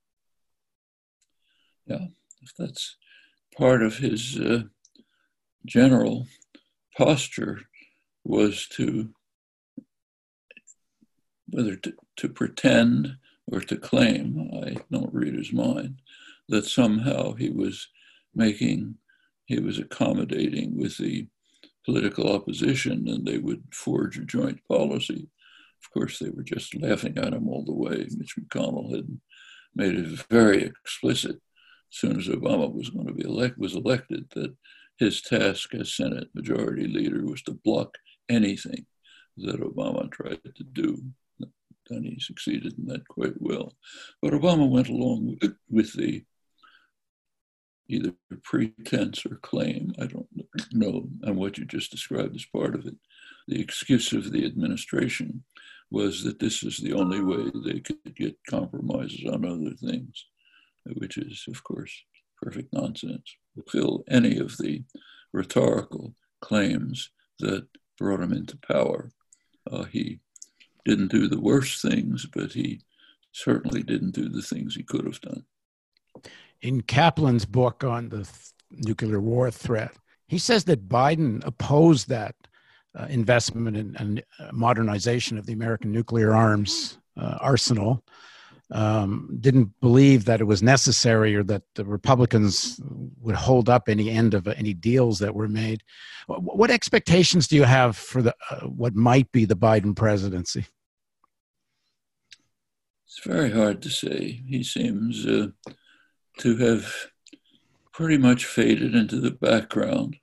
Yeah, 1.85 2.05
if 2.41 2.53
that's 2.57 2.95
part 3.57 3.81
of 3.81 3.97
his 3.97 4.39
uh, 4.39 4.63
general 5.65 6.27
posture 6.97 7.59
was 8.23 8.67
to 8.73 9.09
whether 11.47 11.75
to, 11.75 11.93
to 12.17 12.29
pretend 12.29 13.17
or 13.51 13.59
to 13.59 13.75
claim, 13.75 14.49
I 14.53 14.77
don't 14.89 15.13
read 15.13 15.33
his 15.33 15.51
mind, 15.51 16.01
that 16.47 16.65
somehow 16.65 17.33
he 17.33 17.49
was 17.49 17.89
making, 18.33 18.95
he 19.45 19.59
was 19.59 19.77
accommodating 19.77 20.77
with 20.77 20.97
the 20.97 21.27
political 21.85 22.33
opposition 22.33 23.07
and 23.07 23.25
they 23.25 23.37
would 23.37 23.63
forge 23.73 24.17
a 24.17 24.25
joint 24.25 24.59
policy. 24.67 25.29
Of 25.83 25.91
course, 25.91 26.19
they 26.19 26.29
were 26.29 26.43
just 26.43 26.75
laughing 26.75 27.17
at 27.17 27.33
him 27.33 27.49
all 27.49 27.65
the 27.65 27.73
way. 27.73 28.07
Mitch 28.17 28.35
McConnell 28.39 28.95
had 28.95 29.07
made 29.75 29.95
it 29.95 30.25
very 30.29 30.63
explicit 30.63 31.35
as 31.35 31.97
soon 31.97 32.19
as 32.19 32.27
Obama 32.27 32.71
was 32.73 32.89
going 32.89 33.07
to 33.07 33.13
be 33.13 33.23
elect 33.23 33.57
was 33.57 33.75
elected 33.75 34.25
that 34.35 34.55
his 34.97 35.21
task 35.21 35.73
as 35.73 35.95
Senate 35.95 36.29
Majority 36.35 36.87
Leader 36.87 37.25
was 37.25 37.41
to 37.43 37.59
block 37.63 37.97
anything 38.29 38.85
that 39.37 39.59
Obama 39.59 40.09
tried 40.11 40.39
to 40.55 40.63
do. 40.63 41.01
And 41.89 42.05
he 42.05 42.19
succeeded 42.19 42.77
in 42.77 42.85
that 42.85 43.05
quite 43.07 43.33
well. 43.39 43.75
But 44.21 44.33
Obama 44.33 44.69
went 44.69 44.87
along 44.87 45.37
with, 45.41 45.55
with 45.69 45.93
the 45.93 46.23
either 47.91 48.13
pretense 48.43 49.25
or 49.25 49.37
claim, 49.37 49.93
I 49.99 50.05
don't 50.05 50.27
know, 50.71 51.07
and 51.23 51.35
what 51.35 51.57
you 51.57 51.65
just 51.65 51.91
described 51.91 52.35
as 52.35 52.45
part 52.45 52.75
of 52.75 52.85
it. 52.85 52.95
The 53.47 53.59
excuse 53.59 54.13
of 54.13 54.31
the 54.31 54.45
administration 54.45 55.43
was 55.89 56.23
that 56.23 56.39
this 56.39 56.63
is 56.63 56.77
the 56.77 56.93
only 56.93 57.21
way 57.21 57.51
they 57.65 57.79
could 57.79 58.15
get 58.15 58.37
compromises 58.49 59.25
on 59.25 59.45
other 59.45 59.75
things, 59.75 60.25
which 60.85 61.17
is, 61.17 61.43
of 61.47 61.63
course, 61.63 61.91
perfect 62.41 62.73
nonsense. 62.73 63.35
Fulfill 63.55 64.03
any 64.09 64.37
of 64.37 64.57
the 64.57 64.83
rhetorical 65.33 66.15
claims 66.39 67.09
that 67.39 67.67
brought 67.97 68.21
him 68.21 68.33
into 68.33 68.57
power. 68.57 69.11
Uh, 69.69 69.83
he 69.83 70.19
didn't 70.85 71.11
do 71.11 71.27
the 71.27 71.39
worst 71.39 71.81
things, 71.81 72.25
but 72.25 72.53
he 72.53 72.81
certainly 73.33 73.83
didn't 73.83 74.11
do 74.11 74.29
the 74.29 74.41
things 74.41 74.75
he 74.75 74.83
could 74.83 75.05
have 75.05 75.21
done. 75.21 75.45
In 76.61 76.81
Kaplan's 76.81 77.45
book 77.45 77.83
on 77.83 78.09
the 78.09 78.23
th- 78.23 78.27
nuclear 78.71 79.19
war 79.19 79.49
threat, 79.49 79.91
he 80.27 80.37
says 80.37 80.63
that 80.65 80.87
Biden 80.87 81.45
opposed 81.45 82.07
that 82.09 82.35
uh, 82.97 83.07
investment 83.09 83.77
in, 83.77 83.95
in 83.99 84.23
uh, 84.39 84.49
modernization 84.51 85.37
of 85.37 85.45
the 85.45 85.53
American 85.53 85.91
nuclear 85.91 86.33
arms 86.33 86.99
uh, 87.17 87.37
arsenal 87.39 88.03
um, 88.71 89.37
didn't 89.41 89.69
believe 89.81 90.25
that 90.25 90.39
it 90.39 90.45
was 90.45 90.63
necessary 90.63 91.35
or 91.35 91.43
that 91.43 91.63
the 91.75 91.83
Republicans 91.83 92.79
would 93.19 93.35
hold 93.35 93.69
up 93.69 93.89
any 93.89 94.09
end 94.09 94.33
of 94.33 94.47
any 94.47 94.73
deals 94.73 95.19
that 95.19 95.35
were 95.35 95.47
made. 95.47 95.83
What 96.27 96.71
expectations 96.71 97.47
do 97.47 97.55
you 97.55 97.63
have 97.63 97.97
for 97.97 98.21
the 98.21 98.33
uh, 98.49 98.67
what 98.67 98.95
might 98.95 99.31
be 99.31 99.45
the 99.45 99.55
Biden 99.55 99.95
presidency? 99.95 100.65
It's 103.05 103.19
very 103.25 103.51
hard 103.51 103.81
to 103.81 103.89
say. 103.89 104.41
He 104.47 104.63
seems 104.63 105.25
uh, 105.25 105.47
to 106.41 106.57
have 106.57 106.93
pretty 107.93 108.17
much 108.17 108.45
faded 108.45 108.95
into 108.95 109.19
the 109.19 109.31
background. 109.31 110.17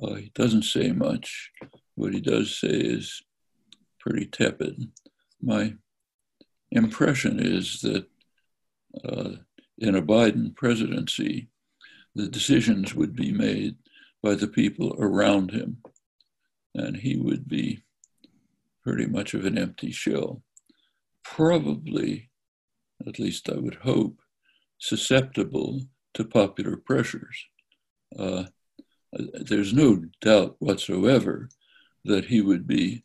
Uh, 0.00 0.14
he 0.14 0.30
doesn't 0.34 0.64
say 0.64 0.90
much. 0.92 1.50
What 1.94 2.14
he 2.14 2.20
does 2.20 2.58
say 2.58 2.68
is 2.68 3.22
pretty 4.00 4.26
tepid. 4.26 4.90
My 5.42 5.74
impression 6.70 7.38
is 7.40 7.80
that 7.82 8.06
uh, 9.04 9.36
in 9.78 9.96
a 9.96 10.02
Biden 10.02 10.54
presidency, 10.54 11.48
the 12.14 12.28
decisions 12.28 12.94
would 12.94 13.14
be 13.14 13.32
made 13.32 13.76
by 14.22 14.34
the 14.34 14.48
people 14.48 14.96
around 14.98 15.50
him, 15.50 15.78
and 16.74 16.96
he 16.96 17.16
would 17.16 17.46
be 17.48 17.82
pretty 18.82 19.06
much 19.06 19.34
of 19.34 19.44
an 19.44 19.58
empty 19.58 19.90
shell. 19.90 20.42
Probably, 21.22 22.30
at 23.06 23.18
least 23.18 23.50
I 23.50 23.56
would 23.56 23.76
hope, 23.76 24.18
susceptible 24.84 25.80
to 26.12 26.24
popular 26.24 26.76
pressures. 26.76 27.46
Uh, 28.18 28.44
there's 29.12 29.72
no 29.72 30.04
doubt 30.20 30.56
whatsoever 30.58 31.48
that 32.04 32.26
he 32.26 32.42
would 32.42 32.66
be 32.66 33.02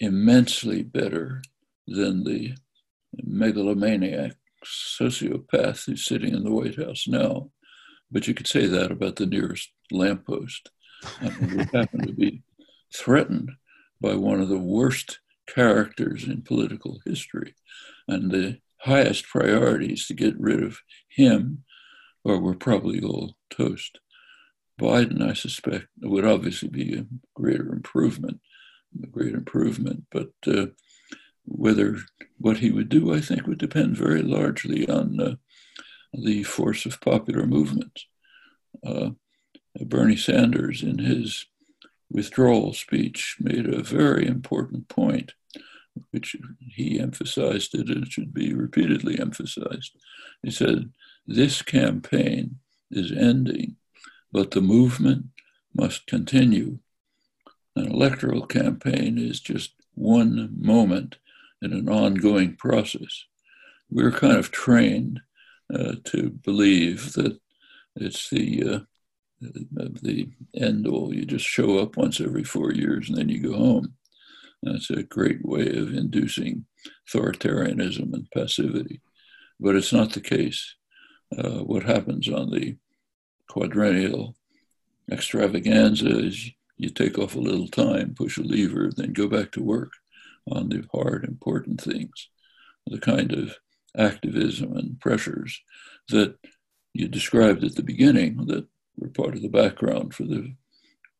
immensely 0.00 0.82
better 0.82 1.40
than 1.86 2.24
the 2.24 2.54
megalomaniac 3.24 4.36
sociopath 4.66 5.86
who's 5.86 6.04
sitting 6.04 6.34
in 6.34 6.44
the 6.44 6.52
White 6.52 6.76
House 6.76 7.08
now. 7.08 7.50
But 8.10 8.28
you 8.28 8.34
could 8.34 8.46
say 8.46 8.66
that 8.66 8.92
about 8.92 9.16
the 9.16 9.26
nearest 9.26 9.70
lamppost. 9.90 10.70
And 11.20 11.52
we 11.52 11.64
happen 11.72 12.06
to 12.06 12.12
be 12.12 12.42
threatened 12.94 13.52
by 14.00 14.14
one 14.14 14.40
of 14.42 14.48
the 14.48 14.58
worst 14.58 15.20
characters 15.48 16.24
in 16.24 16.42
political 16.42 17.00
history. 17.06 17.54
And 18.08 18.30
the 18.30 18.58
highest 18.86 19.26
priorities 19.26 20.06
to 20.06 20.14
get 20.14 20.38
rid 20.38 20.62
of 20.62 20.78
him, 21.08 21.64
or 22.24 22.40
we're 22.40 22.54
probably 22.54 23.00
all 23.02 23.36
toast. 23.50 23.98
Biden, 24.80 25.22
I 25.22 25.32
suspect, 25.32 25.86
would 26.02 26.24
obviously 26.24 26.68
be 26.68 26.94
a 26.94 27.06
greater 27.34 27.72
improvement, 27.72 28.40
a 29.02 29.06
great 29.06 29.34
improvement, 29.34 30.04
but 30.10 30.30
uh, 30.46 30.66
whether 31.44 31.96
what 32.38 32.58
he 32.58 32.70
would 32.70 32.88
do, 32.88 33.14
I 33.14 33.20
think, 33.20 33.46
would 33.46 33.58
depend 33.58 33.96
very 33.96 34.22
largely 34.22 34.88
on 34.88 35.20
uh, 35.20 35.34
the 36.12 36.42
force 36.42 36.86
of 36.86 37.00
popular 37.00 37.46
movement. 37.46 38.00
Uh, 38.84 39.10
Bernie 39.84 40.16
Sanders, 40.16 40.82
in 40.82 40.98
his 40.98 41.46
withdrawal 42.10 42.72
speech, 42.72 43.36
made 43.40 43.66
a 43.66 43.82
very 43.82 44.26
important 44.26 44.88
point, 44.88 45.32
which 46.10 46.36
he 46.60 47.00
emphasized 47.00 47.74
it 47.74 47.88
and 47.88 48.04
it 48.04 48.12
should 48.12 48.32
be 48.32 48.54
repeatedly 48.54 49.18
emphasized. 49.18 49.96
He 50.42 50.50
said, 50.50 50.90
This 51.26 51.62
campaign 51.62 52.58
is 52.90 53.12
ending, 53.12 53.76
but 54.32 54.50
the 54.50 54.60
movement 54.60 55.26
must 55.74 56.06
continue. 56.06 56.78
An 57.74 57.90
electoral 57.90 58.46
campaign 58.46 59.18
is 59.18 59.40
just 59.40 59.74
one 59.94 60.54
moment 60.58 61.16
in 61.62 61.72
an 61.72 61.88
ongoing 61.88 62.56
process. 62.56 63.24
We're 63.90 64.12
kind 64.12 64.36
of 64.36 64.50
trained 64.50 65.20
uh, 65.72 65.96
to 66.04 66.30
believe 66.30 67.12
that 67.14 67.38
it's 67.96 68.30
the 68.30 68.62
uh, 68.64 68.78
the 69.40 70.28
end 70.54 70.86
all. 70.86 71.14
You 71.14 71.24
just 71.24 71.44
show 71.44 71.78
up 71.78 71.96
once 71.96 72.20
every 72.20 72.44
four 72.44 72.72
years 72.72 73.08
and 73.08 73.18
then 73.18 73.28
you 73.28 73.42
go 73.42 73.56
home. 73.56 73.94
That's 74.62 74.90
a 74.90 75.02
great 75.02 75.44
way 75.44 75.68
of 75.68 75.94
inducing 75.94 76.66
authoritarianism 77.08 78.12
and 78.12 78.28
passivity. 78.32 79.00
But 79.60 79.76
it's 79.76 79.92
not 79.92 80.12
the 80.12 80.20
case. 80.20 80.74
Uh, 81.36 81.60
what 81.64 81.82
happens 81.82 82.28
on 82.28 82.50
the 82.50 82.76
quadrennial 83.48 84.36
extravaganza 85.10 86.08
is 86.08 86.50
you 86.76 86.90
take 86.90 87.18
off 87.18 87.34
a 87.34 87.40
little 87.40 87.68
time, 87.68 88.14
push 88.14 88.38
a 88.38 88.42
lever, 88.42 88.90
then 88.94 89.12
go 89.12 89.28
back 89.28 89.52
to 89.52 89.62
work 89.62 89.92
on 90.50 90.68
the 90.68 90.84
hard, 90.92 91.24
important 91.24 91.80
things, 91.80 92.28
the 92.86 92.98
kind 92.98 93.32
of 93.32 93.56
activism 93.96 94.76
and 94.76 95.00
pressures 95.00 95.60
that 96.08 96.36
you 96.92 97.08
described 97.08 97.64
at 97.64 97.74
the 97.74 97.82
beginning 97.82 98.46
that 98.46 98.66
were 98.96 99.08
part 99.08 99.34
of 99.34 99.42
the 99.42 99.48
background 99.48 100.14
for 100.14 100.24
the 100.24 100.54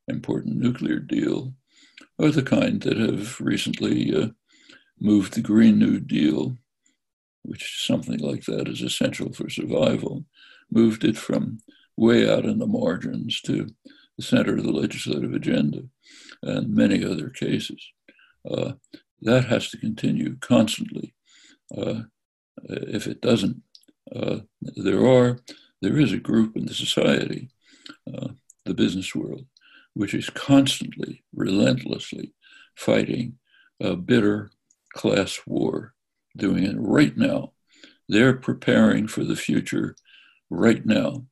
important 0.09 0.57
nuclear 0.57 0.99
deal 0.99 1.53
are 2.19 2.31
the 2.31 2.43
kind 2.43 2.83
that 2.83 2.97
have 2.97 3.41
recently 3.41 4.15
uh, 4.15 4.29
moved 5.01 5.35
the 5.35 5.43
Green 5.43 5.79
New 5.79 6.01
Deal, 6.01 6.57
which 7.43 7.85
something 7.87 8.19
like 8.19 8.45
that 8.45 8.69
is 8.69 8.83
essential 8.83 9.33
for 9.33 9.51
survival, 9.51 10.25
moved 10.71 11.05
it 11.05 11.17
from 11.17 11.59
way 11.97 12.29
out 12.29 12.45
in 12.45 12.59
the 12.59 12.67
margins 12.67 13.41
to 13.43 13.69
the 14.17 14.23
center 14.23 14.57
of 14.57 14.65
the 14.65 14.73
legislative 14.73 15.35
agenda, 15.35 15.83
and 16.43 16.75
many 16.75 17.05
other 17.05 17.29
cases. 17.29 17.93
Uh, 18.51 18.73
that 19.23 19.45
has 19.45 19.69
to 19.71 19.79
continue 19.79 20.37
constantly. 20.41 21.15
Uh, 21.77 22.03
if 22.65 23.07
it 23.07 23.21
doesn't, 23.21 23.63
uh, 24.15 24.39
there 24.77 25.07
are 25.07 25.39
there 25.83 25.99
is 25.99 26.13
a 26.13 26.19
group 26.19 26.57
in 26.57 26.67
the 26.67 26.75
society, 26.75 27.51
uh, 28.13 28.29
the 28.65 28.75
business 28.75 29.15
world, 29.15 29.45
which 29.97 30.13
is 30.13 30.29
constantly, 30.29 31.25
relentlessly 31.35 32.35
fighting 32.75 33.39
a 33.81 33.97
bitter 33.97 34.51
class 34.93 35.41
war, 35.47 35.95
doing 36.37 36.65
it 36.65 36.77
right 36.79 37.17
now. 37.17 37.53
They're 38.07 38.35
preparing 38.37 39.09
for 39.09 39.25
the 39.25 39.37
future 39.37 39.97
right 40.51 40.85
now. 40.85 41.25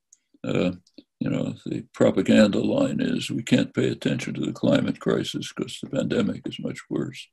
Uh, 0.42 0.72
you 1.20 1.28
know, 1.28 1.54
the 1.66 1.84
propaganda 1.92 2.58
line 2.58 3.00
is 3.00 3.30
we 3.30 3.42
can't 3.42 3.74
pay 3.74 3.88
attention 3.90 4.32
to 4.34 4.40
the 4.40 4.52
climate 4.52 4.98
crisis 4.98 5.52
because 5.54 5.78
the 5.82 5.90
pandemic 5.90 6.40
is 6.46 6.58
much 6.58 6.78
worse. 6.88 7.28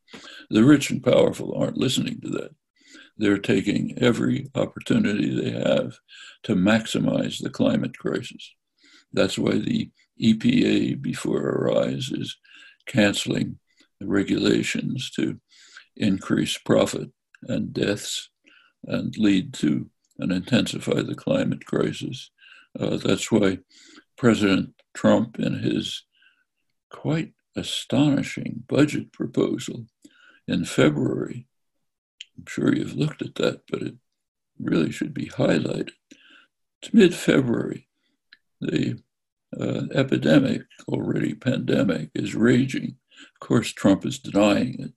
The 0.49 0.65
rich 0.65 0.91
and 0.91 1.01
powerful 1.01 1.55
aren't 1.55 1.77
listening 1.77 2.19
to 2.21 2.29
that. 2.31 2.55
They're 3.17 3.37
taking 3.37 3.97
every 3.97 4.49
opportunity 4.53 5.33
they 5.33 5.51
have 5.51 5.97
to 6.43 6.55
maximize 6.55 7.41
the 7.41 7.49
climate 7.49 7.97
crisis. 7.97 8.53
That's 9.13 9.37
why 9.37 9.59
the 9.59 9.91
EPA, 10.21 11.01
before 11.01 11.41
our 11.41 11.83
eyes, 11.83 12.11
is 12.11 12.37
canceling 12.85 13.57
regulations 14.01 15.09
to 15.11 15.39
increase 15.95 16.57
profit 16.57 17.09
and 17.43 17.73
deaths 17.73 18.29
and 18.85 19.15
lead 19.17 19.53
to 19.53 19.89
and 20.19 20.31
intensify 20.31 21.01
the 21.01 21.15
climate 21.15 21.65
crisis. 21.65 22.29
Uh, 22.79 22.97
that's 22.97 23.31
why 23.31 23.59
President 24.17 24.73
Trump, 24.93 25.39
in 25.39 25.59
his 25.59 26.03
quite 26.89 27.33
astonishing 27.55 28.63
budget 28.67 29.11
proposal 29.11 29.85
in 30.47 30.65
February, 30.65 31.47
I'm 32.37 32.45
sure 32.47 32.73
you've 32.73 32.95
looked 32.95 33.21
at 33.21 33.35
that, 33.35 33.61
but 33.69 33.81
it 33.81 33.95
really 34.59 34.91
should 34.91 35.13
be 35.13 35.27
highlighted. 35.27 35.91
It's 36.81 36.93
mid 36.93 37.13
February. 37.13 37.87
The 38.59 39.01
uh, 39.59 39.83
epidemic, 39.93 40.63
already 40.87 41.33
pandemic, 41.33 42.09
is 42.15 42.35
raging. 42.35 42.95
Of 43.19 43.47
course, 43.47 43.71
Trump 43.71 44.05
is 44.05 44.19
denying 44.19 44.79
it. 44.79 44.93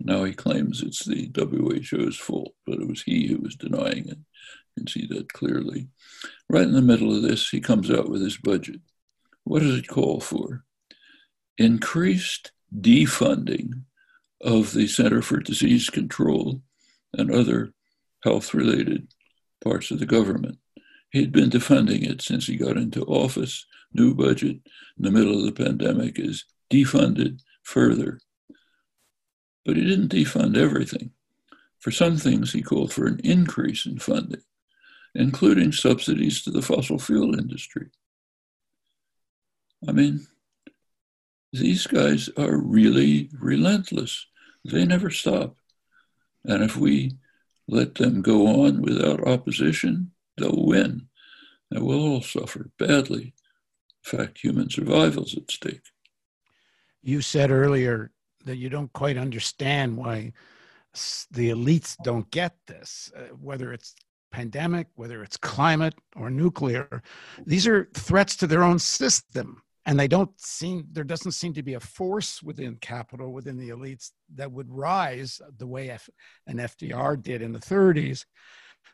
Now 0.00 0.24
he 0.24 0.32
claims 0.32 0.82
it's 0.82 1.04
the 1.04 1.28
WHO's 1.34 2.16
fault, 2.16 2.54
but 2.66 2.78
it 2.78 2.88
was 2.88 3.02
he 3.02 3.26
who 3.26 3.38
was 3.38 3.56
denying 3.56 4.08
it. 4.08 4.18
You 4.18 4.84
can 4.84 4.86
see 4.86 5.06
that 5.08 5.32
clearly. 5.32 5.88
Right 6.48 6.62
in 6.62 6.72
the 6.72 6.82
middle 6.82 7.14
of 7.14 7.22
this, 7.22 7.48
he 7.48 7.60
comes 7.60 7.90
out 7.90 8.08
with 8.08 8.22
his 8.22 8.36
budget. 8.36 8.80
What 9.44 9.62
does 9.62 9.76
it 9.76 9.88
call 9.88 10.20
for? 10.20 10.64
Increased 11.56 12.52
defunding 12.74 13.82
of 14.40 14.72
the 14.72 14.86
Center 14.86 15.22
for 15.22 15.38
Disease 15.38 15.90
Control 15.90 16.62
and 17.12 17.30
other 17.30 17.72
health 18.22 18.54
related 18.54 19.08
parts 19.62 19.90
of 19.90 19.98
the 19.98 20.06
government. 20.06 20.58
He'd 21.10 21.32
been 21.32 21.50
defunding 21.50 22.08
it 22.08 22.22
since 22.22 22.46
he 22.46 22.56
got 22.56 22.76
into 22.76 23.02
office. 23.04 23.66
New 23.92 24.14
budget 24.14 24.56
in 24.56 25.04
the 25.04 25.10
middle 25.10 25.38
of 25.38 25.44
the 25.44 25.64
pandemic 25.64 26.18
is 26.18 26.44
defunded 26.70 27.40
further. 27.62 28.20
But 29.64 29.76
he 29.76 29.84
didn't 29.84 30.12
defund 30.12 30.56
everything. 30.56 31.12
For 31.78 31.90
some 31.90 32.16
things, 32.16 32.52
he 32.52 32.62
called 32.62 32.92
for 32.92 33.06
an 33.06 33.20
increase 33.22 33.86
in 33.86 33.98
funding, 33.98 34.42
including 35.14 35.72
subsidies 35.72 36.42
to 36.42 36.50
the 36.50 36.62
fossil 36.62 36.98
fuel 36.98 37.38
industry. 37.38 37.88
I 39.86 39.92
mean, 39.92 40.26
these 41.52 41.86
guys 41.86 42.28
are 42.36 42.56
really 42.56 43.30
relentless. 43.38 44.26
They 44.64 44.84
never 44.84 45.10
stop. 45.10 45.56
And 46.44 46.62
if 46.62 46.76
we 46.76 47.16
let 47.68 47.94
them 47.94 48.22
go 48.22 48.64
on 48.64 48.82
without 48.82 49.26
opposition, 49.26 50.10
they'll 50.36 50.66
win. 50.66 51.08
And 51.70 51.84
we'll 51.84 52.00
all 52.00 52.22
suffer 52.22 52.70
badly. 52.78 53.34
Fact, 54.08 54.38
human 54.38 54.70
survival's 54.70 55.36
at 55.36 55.50
stake. 55.50 55.82
You 57.02 57.20
said 57.20 57.50
earlier 57.50 58.10
that 58.46 58.56
you 58.56 58.70
don't 58.70 58.92
quite 58.92 59.18
understand 59.18 59.96
why 59.96 60.32
the 61.30 61.50
elites 61.50 61.94
don't 62.02 62.30
get 62.30 62.56
this, 62.66 63.12
uh, 63.14 63.34
whether 63.40 63.72
it's 63.72 63.94
pandemic, 64.32 64.86
whether 64.94 65.22
it's 65.22 65.36
climate 65.36 65.94
or 66.16 66.30
nuclear. 66.30 67.02
These 67.46 67.66
are 67.66 67.88
threats 67.94 68.34
to 68.36 68.46
their 68.46 68.62
own 68.62 68.78
system 68.78 69.62
and 69.88 69.98
they 69.98 70.08
don't 70.08 70.38
seem 70.38 70.86
there 70.92 71.04
doesn't 71.04 71.32
seem 71.32 71.54
to 71.54 71.62
be 71.62 71.74
a 71.74 71.80
force 71.80 72.42
within 72.42 72.76
capital 72.76 73.32
within 73.32 73.56
the 73.56 73.70
elites 73.70 74.10
that 74.34 74.52
would 74.52 74.70
rise 74.70 75.40
the 75.56 75.66
way 75.66 75.90
F, 75.90 76.08
an 76.46 76.58
FDR 76.58 77.20
did 77.20 77.40
in 77.40 77.52
the 77.52 77.58
30s 77.58 78.26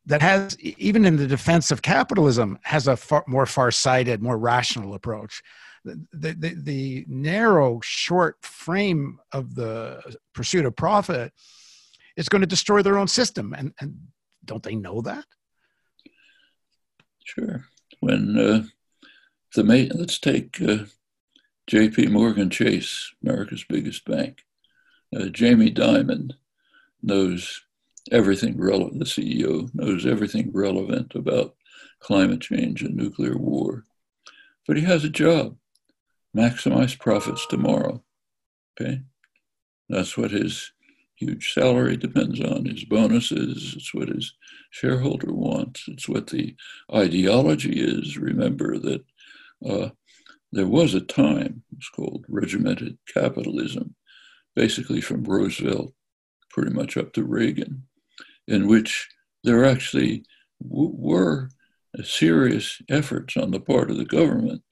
that 0.07 0.23
has 0.23 0.59
even 0.61 1.05
in 1.05 1.17
the 1.17 1.27
defense 1.27 1.71
of 1.71 1.83
capitalism 1.83 2.59
has 2.63 2.89
a 2.89 2.97
far, 2.97 3.25
more 3.27 3.47
far-sighted 3.47 4.23
more 4.23 4.39
rational 4.39 4.95
approach 4.95 5.43
the, 5.85 6.33
the, 6.33 6.55
the 6.57 7.05
narrow 7.09 7.79
short 7.83 8.37
frame 8.43 9.19
of 9.33 9.55
the 9.55 10.01
pursuit 10.33 10.65
of 10.65 10.75
profit 10.75 11.33
is 12.17 12.29
going 12.29 12.41
to 12.41 12.47
destroy 12.47 12.81
their 12.81 12.99
own 12.99 13.09
system 13.09 13.55
and, 13.57 13.73
and 13.81 13.97
don't 14.45 14.63
they 14.63 14.75
know 14.75 15.01
that 15.01 15.25
sure 17.25 17.65
when 18.01 18.39
uh 18.39 18.63
the 19.55 19.89
let's 19.95 20.19
take 20.19 20.61
uh, 20.61 20.79
J.P. 21.67 22.09
Morgan 22.09 22.51
Chase, 22.51 23.13
America's 23.23 23.65
biggest 23.69 24.05
bank. 24.05 24.45
Uh, 25.15 25.27
Jamie 25.27 25.73
Dimon 25.73 26.33
knows 27.03 27.63
everything 28.11 28.59
relevant. 28.59 28.99
The 28.99 29.05
CEO 29.05 29.69
knows 29.75 30.07
everything 30.07 30.51
relevant 30.53 31.15
about 31.15 31.55
climate 32.01 32.41
change 32.41 32.83
and 32.83 32.95
nuclear 32.95 33.37
war, 33.37 33.85
but 34.67 34.77
he 34.77 34.85
has 34.85 35.05
a 35.05 35.11
job: 35.11 35.57
maximize 36.37 36.99
profits 36.99 37.47
tomorrow. 37.47 38.03
Okay, 38.81 39.03
that's 39.89 40.17
what 40.17 40.31
his 40.31 40.73
huge 41.17 41.53
salary 41.53 41.97
depends 41.97 42.41
on. 42.41 42.67
His 42.67 42.85
bonuses. 42.85 43.75
It's 43.77 43.95
what 43.95 44.09
his 44.09 44.35
shareholder 44.71 45.33
wants. 45.33 45.85
It's 45.89 46.09
what 46.09 46.27
the 46.27 46.57
ideology 46.93 47.81
is. 47.81 48.19
Remember 48.19 48.79
that 48.79 49.05
uh, 49.65 49.91
there 50.53 50.67
was 50.67 50.95
a 50.95 51.01
time, 51.01 51.63
it's 51.77 51.89
called 51.89 52.25
regimented 52.29 52.99
capitalism, 53.13 53.95
basically 54.55 55.01
from 55.01 55.25
Roosevelt 55.25 55.95
pretty 56.55 56.71
much 56.71 56.97
up 56.97 57.13
to 57.13 57.25
Reagan, 57.25 57.83
in 58.47 58.67
which 58.67 59.09
there 59.43 59.65
actually 59.65 60.25
were 60.61 61.49
serious 62.03 62.81
efforts 62.89 63.37
on 63.37 63.51
the 63.51 63.61
part 63.61 63.91
of 63.91 63.97
the 63.97 64.05
government 64.05 64.63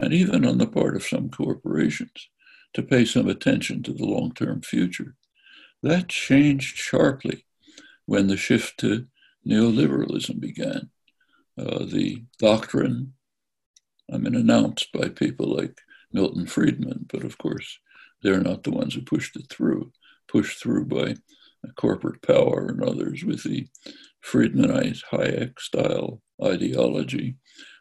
and 0.00 0.12
even 0.12 0.44
on 0.44 0.58
the 0.58 0.66
part 0.66 0.96
of 0.96 1.02
some 1.02 1.28
corporations 1.30 2.28
to 2.74 2.82
pay 2.82 3.04
some 3.04 3.28
attention 3.28 3.82
to 3.82 3.92
the 3.92 4.04
long 4.04 4.32
term 4.32 4.60
future. 4.60 5.14
That 5.82 6.08
changed 6.08 6.76
sharply 6.76 7.44
when 8.06 8.26
the 8.26 8.36
shift 8.36 8.78
to 8.80 9.06
neoliberalism 9.46 10.40
began. 10.40 10.90
Uh, 11.58 11.84
the 11.86 12.22
doctrine 12.38 13.14
I 14.12 14.18
mean, 14.18 14.34
announced 14.34 14.92
by 14.92 15.08
people 15.08 15.56
like 15.56 15.80
Milton 16.12 16.46
Friedman, 16.46 17.06
but 17.12 17.24
of 17.24 17.38
course, 17.38 17.78
they're 18.22 18.40
not 18.40 18.62
the 18.62 18.70
ones 18.70 18.94
who 18.94 19.02
pushed 19.02 19.36
it 19.36 19.48
through, 19.50 19.92
pushed 20.28 20.62
through 20.62 20.86
by 20.86 21.16
corporate 21.76 22.22
power 22.22 22.66
and 22.68 22.82
others 22.82 23.24
with 23.24 23.42
the 23.42 23.68
Friedmanite 24.24 25.02
Hayek 25.12 25.58
style 25.60 26.20
ideology, 26.42 27.36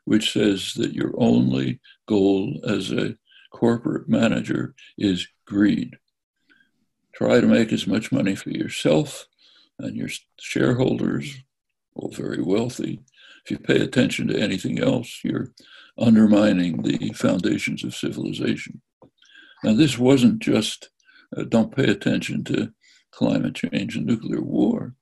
which 0.06 0.34
says 0.34 0.74
that 0.76 0.94
your 0.94 1.14
only 1.18 1.80
goal 2.08 2.60
as 2.68 2.92
a 2.92 3.18
corporate 3.52 4.08
manager 4.08 4.76
is 4.98 5.28
greed. 5.46 5.98
Try 7.16 7.40
to 7.40 7.48
make 7.48 7.72
as 7.72 7.88
much 7.88 8.12
money 8.12 8.36
for 8.36 8.50
yourself 8.50 9.28
and 9.80 9.96
your 9.96 10.10
shareholders, 10.40 11.36
all 11.96 12.12
very 12.12 12.42
wealthy. 12.42 13.02
If 13.46 13.52
you 13.52 13.60
pay 13.60 13.80
attention 13.80 14.28
to 14.28 14.40
anything 14.40 14.80
else, 14.80 15.22
you're 15.24 15.52
undermining 15.98 16.82
the 16.82 17.14
foundations 17.14 17.84
of 17.84 17.96
civilization. 17.96 18.82
Now, 19.64 19.74
this 19.74 19.98
wasn't 19.98 20.40
just 20.40 20.90
uh, 21.36 21.44
don't 21.44 21.76
pay 21.76 21.90
attention 21.90 22.44
to 22.46 22.74
climate 23.16 23.56
change 23.56 23.96
and 23.96 24.06
nuclear 24.06 24.42
war. 24.42 24.94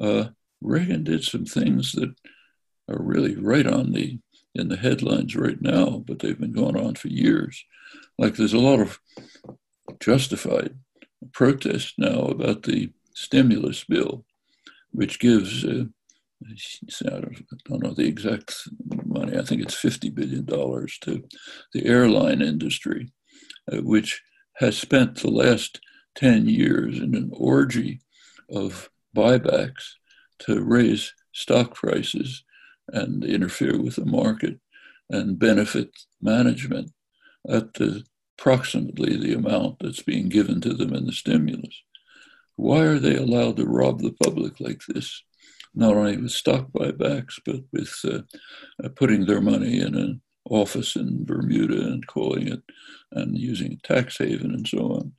Uh, 0.00 0.28
Reagan 0.60 1.04
did 1.04 1.22
some 1.22 1.44
things 1.44 1.92
that 1.92 2.14
are 2.88 3.02
really 3.02 3.36
right 3.36 3.66
on 3.66 3.92
the 3.92 4.18
in 4.54 4.68
the 4.68 4.76
headlines 4.76 5.34
right 5.34 5.60
now, 5.62 6.02
but 6.06 6.18
they've 6.18 6.38
been 6.38 6.52
going 6.52 6.76
on 6.76 6.94
for 6.94 7.08
years. 7.08 7.64
Like 8.18 8.34
there's 8.34 8.52
a 8.52 8.58
lot 8.58 8.80
of 8.80 8.98
justified 10.00 10.78
protest 11.32 11.94
now 11.96 12.26
about 12.26 12.64
the 12.64 12.92
stimulus 13.14 13.84
bill, 13.84 14.24
which 14.90 15.18
gives 15.18 15.64
uh, 15.64 15.84
I 17.06 17.20
don't 17.68 17.82
know 17.82 17.94
the 17.94 18.06
exact 18.06 18.68
money. 19.06 19.38
I 19.38 19.42
think 19.42 19.62
it's 19.62 19.80
$50 19.80 20.14
billion 20.14 20.44
to 20.46 21.24
the 21.72 21.86
airline 21.86 22.42
industry, 22.42 23.12
uh, 23.72 23.78
which 23.78 24.20
has 24.56 24.76
spent 24.76 25.16
the 25.16 25.30
last 25.30 25.80
10 26.14 26.48
years 26.48 26.98
in 26.98 27.14
an 27.14 27.30
orgy 27.32 28.00
of 28.50 28.90
buybacks 29.16 29.92
to 30.40 30.62
raise 30.62 31.14
stock 31.32 31.74
prices 31.74 32.44
and 32.88 33.24
interfere 33.24 33.80
with 33.80 33.96
the 33.96 34.04
market 34.04 34.58
and 35.10 35.38
benefit 35.38 35.90
management 36.20 36.90
at 37.48 37.74
the, 37.74 38.04
approximately 38.38 39.16
the 39.16 39.34
amount 39.34 39.76
that's 39.80 40.02
being 40.02 40.28
given 40.28 40.60
to 40.60 40.74
them 40.74 40.92
in 40.94 41.06
the 41.06 41.12
stimulus. 41.12 41.82
Why 42.56 42.80
are 42.80 42.98
they 42.98 43.16
allowed 43.16 43.56
to 43.56 43.66
rob 43.66 44.00
the 44.00 44.14
public 44.22 44.60
like 44.60 44.82
this? 44.88 45.22
not 45.74 45.96
only 45.96 46.16
with 46.16 46.30
stock 46.30 46.70
buybacks, 46.72 47.40
but 47.44 47.60
with 47.72 47.94
uh, 48.04 48.20
uh, 48.84 48.88
putting 48.90 49.26
their 49.26 49.40
money 49.40 49.80
in 49.80 49.94
an 49.94 50.20
office 50.48 50.96
in 50.96 51.24
Bermuda 51.24 51.80
and 51.80 52.06
calling 52.06 52.48
it 52.48 52.62
and 53.12 53.38
using 53.38 53.72
a 53.72 53.86
tax 53.86 54.18
haven 54.18 54.52
and 54.52 54.66
so 54.66 54.78
on. 54.78 55.12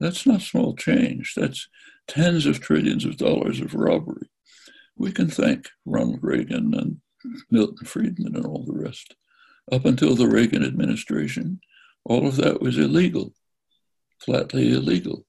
That's 0.00 0.26
not 0.26 0.40
small 0.40 0.74
change. 0.74 1.34
That's 1.36 1.68
tens 2.08 2.46
of 2.46 2.60
trillions 2.60 3.04
of 3.04 3.18
dollars 3.18 3.60
of 3.60 3.74
robbery. 3.74 4.28
We 4.96 5.12
can 5.12 5.28
thank 5.28 5.68
Ronald 5.84 6.20
Reagan 6.22 6.74
and 6.74 7.00
Milton 7.50 7.86
Friedman 7.86 8.34
and 8.34 8.46
all 8.46 8.64
the 8.64 8.72
rest. 8.72 9.14
Up 9.70 9.84
until 9.84 10.16
the 10.16 10.26
Reagan 10.26 10.64
administration, 10.64 11.60
all 12.04 12.26
of 12.26 12.36
that 12.36 12.60
was 12.60 12.78
illegal, 12.78 13.34
flatly 14.18 14.72
illegal. 14.72 15.24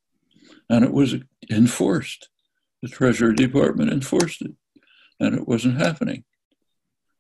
And 0.70 0.86
it 0.86 0.92
was 0.92 1.16
enforced. 1.50 2.30
The 2.82 2.88
Treasury 2.88 3.36
Department 3.36 3.92
enforced 3.92 4.42
it, 4.42 4.54
and 5.20 5.36
it 5.36 5.48
wasn't 5.48 5.80
happening. 5.80 6.24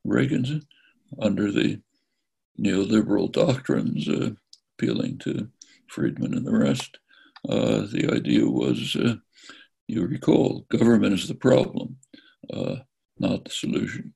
Reagan's 0.03 0.65
under 1.21 1.51
the 1.51 1.81
neoliberal 2.59 3.31
doctrines 3.31 4.07
uh, 4.07 4.31
appealing 4.77 5.19
to 5.19 5.49
Friedman 5.87 6.33
and 6.33 6.47
the 6.47 6.57
rest. 6.57 6.97
Uh, 7.47 7.87
the 7.91 8.11
idea 8.13 8.45
was, 8.47 8.95
uh, 8.95 9.15
you 9.87 10.05
recall, 10.05 10.65
government 10.69 11.13
is 11.13 11.27
the 11.27 11.35
problem, 11.35 11.97
uh, 12.53 12.75
not 13.17 13.43
the 13.45 13.51
solution. 13.51 14.13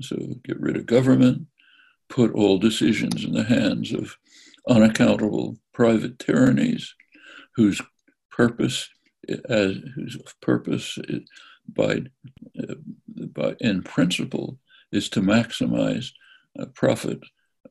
So 0.00 0.16
get 0.44 0.60
rid 0.60 0.76
of 0.76 0.86
government, 0.86 1.46
put 2.08 2.32
all 2.32 2.58
decisions 2.58 3.24
in 3.24 3.32
the 3.32 3.44
hands 3.44 3.92
of 3.92 4.16
unaccountable 4.68 5.56
private 5.72 6.18
tyrannies 6.18 6.94
whose 7.54 7.80
purpose 8.30 8.88
as 9.48 9.76
whose 9.94 10.18
purpose 10.42 10.98
by, 11.72 12.02
uh, 12.62 12.74
by 13.32 13.54
in 13.60 13.82
principle 13.82 14.58
is 14.92 15.08
to 15.08 15.20
maximize 15.20 16.10
uh, 16.58 16.66
profit 16.74 17.20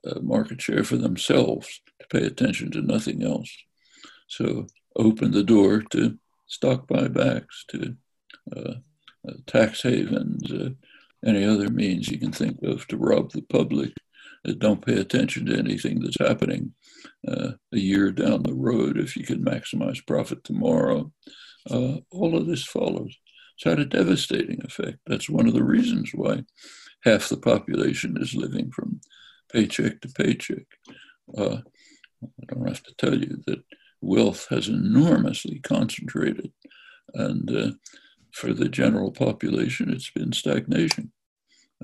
uh, 0.05 0.19
market 0.21 0.61
share 0.61 0.83
for 0.83 0.97
themselves 0.97 1.81
to 1.99 2.07
pay 2.07 2.25
attention 2.25 2.71
to 2.71 2.81
nothing 2.81 3.23
else 3.23 3.55
so 4.27 4.65
open 4.95 5.31
the 5.31 5.43
door 5.43 5.81
to 5.89 6.17
stock 6.47 6.87
buybacks 6.87 7.65
to 7.69 7.95
uh, 8.55 8.75
uh, 9.27 9.33
tax 9.47 9.81
havens 9.81 10.51
uh, 10.51 10.69
any 11.25 11.45
other 11.45 11.69
means 11.69 12.09
you 12.09 12.19
can 12.19 12.31
think 12.31 12.57
of 12.63 12.85
to 12.87 12.97
rob 12.97 13.31
the 13.31 13.41
public 13.43 13.93
don't 14.51 14.85
pay 14.85 14.99
attention 14.99 15.45
to 15.45 15.57
anything 15.57 15.99
that's 15.99 16.19
happening 16.19 16.73
uh, 17.27 17.51
a 17.71 17.77
year 17.77 18.11
down 18.11 18.43
the 18.43 18.53
road 18.53 18.97
if 18.97 19.15
you 19.15 19.23
can 19.23 19.43
maximize 19.43 20.05
profit 20.05 20.43
tomorrow. 20.43 21.11
Uh, 21.69 21.97
all 22.11 22.35
of 22.35 22.45
this 22.45 22.65
follows. 22.65 23.15
It's 23.55 23.63
had 23.63 23.79
a 23.79 23.85
devastating 23.85 24.61
effect. 24.65 24.97
That's 25.07 25.29
one 25.29 25.47
of 25.47 25.53
the 25.53 25.63
reasons 25.63 26.11
why 26.13 26.43
half 27.03 27.29
the 27.29 27.37
population 27.37 28.17
is 28.19 28.35
living 28.35 28.71
from 28.71 28.99
paycheck 29.51 30.01
to 30.01 30.09
paycheck. 30.09 30.65
Uh, 31.37 31.59
I 32.23 32.53
don't 32.53 32.67
have 32.67 32.83
to 32.83 32.95
tell 32.95 33.17
you 33.17 33.41
that 33.47 33.63
wealth 34.03 34.47
has 34.49 34.67
enormously 34.67 35.59
concentrated, 35.59 36.51
and 37.13 37.49
uh, 37.55 37.71
for 38.31 38.53
the 38.53 38.69
general 38.69 39.11
population, 39.11 39.89
it's 39.89 40.11
been 40.11 40.33
stagnation. 40.33 41.11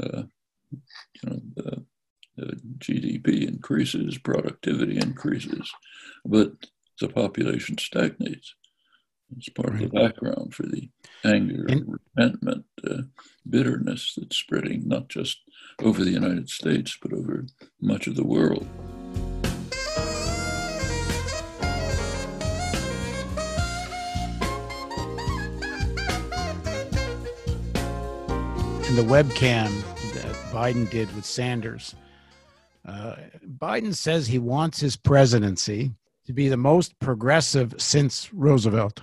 Uh, 0.01 0.23
you 0.71 1.23
know, 1.25 1.39
uh, 1.63 2.51
GDP 2.77 3.47
increases, 3.47 4.17
productivity 4.17 4.97
increases, 4.97 5.71
but 6.25 6.51
the 6.99 7.09
population 7.09 7.77
stagnates. 7.77 8.55
It's 9.37 9.49
part 9.49 9.73
right. 9.73 9.83
of 9.83 9.91
the 9.91 9.99
background 9.99 10.55
for 10.55 10.63
the 10.63 10.89
anger, 11.23 11.65
and, 11.69 11.99
resentment, 12.15 12.65
uh, 12.87 13.03
bitterness 13.47 14.13
that's 14.17 14.37
spreading 14.37 14.87
not 14.87 15.07
just 15.07 15.39
over 15.81 16.03
the 16.03 16.11
United 16.11 16.49
States, 16.49 16.97
but 16.99 17.13
over 17.13 17.45
much 17.79 18.07
of 18.07 18.15
the 18.15 18.25
world. 18.25 18.67
In 28.89 28.95
the 28.95 29.03
webcam 29.03 29.69
that 30.15 30.35
Biden 30.51 30.89
did 30.89 31.15
with 31.15 31.23
Sanders, 31.23 31.93
uh, 32.87 33.17
Biden 33.59 33.93
says 33.93 34.25
he 34.25 34.39
wants 34.39 34.79
his 34.79 34.95
presidency 34.95 35.91
to 36.25 36.33
be 36.33 36.49
the 36.49 36.57
most 36.57 36.97
progressive 36.97 37.75
since 37.77 38.33
Roosevelt. 38.33 39.01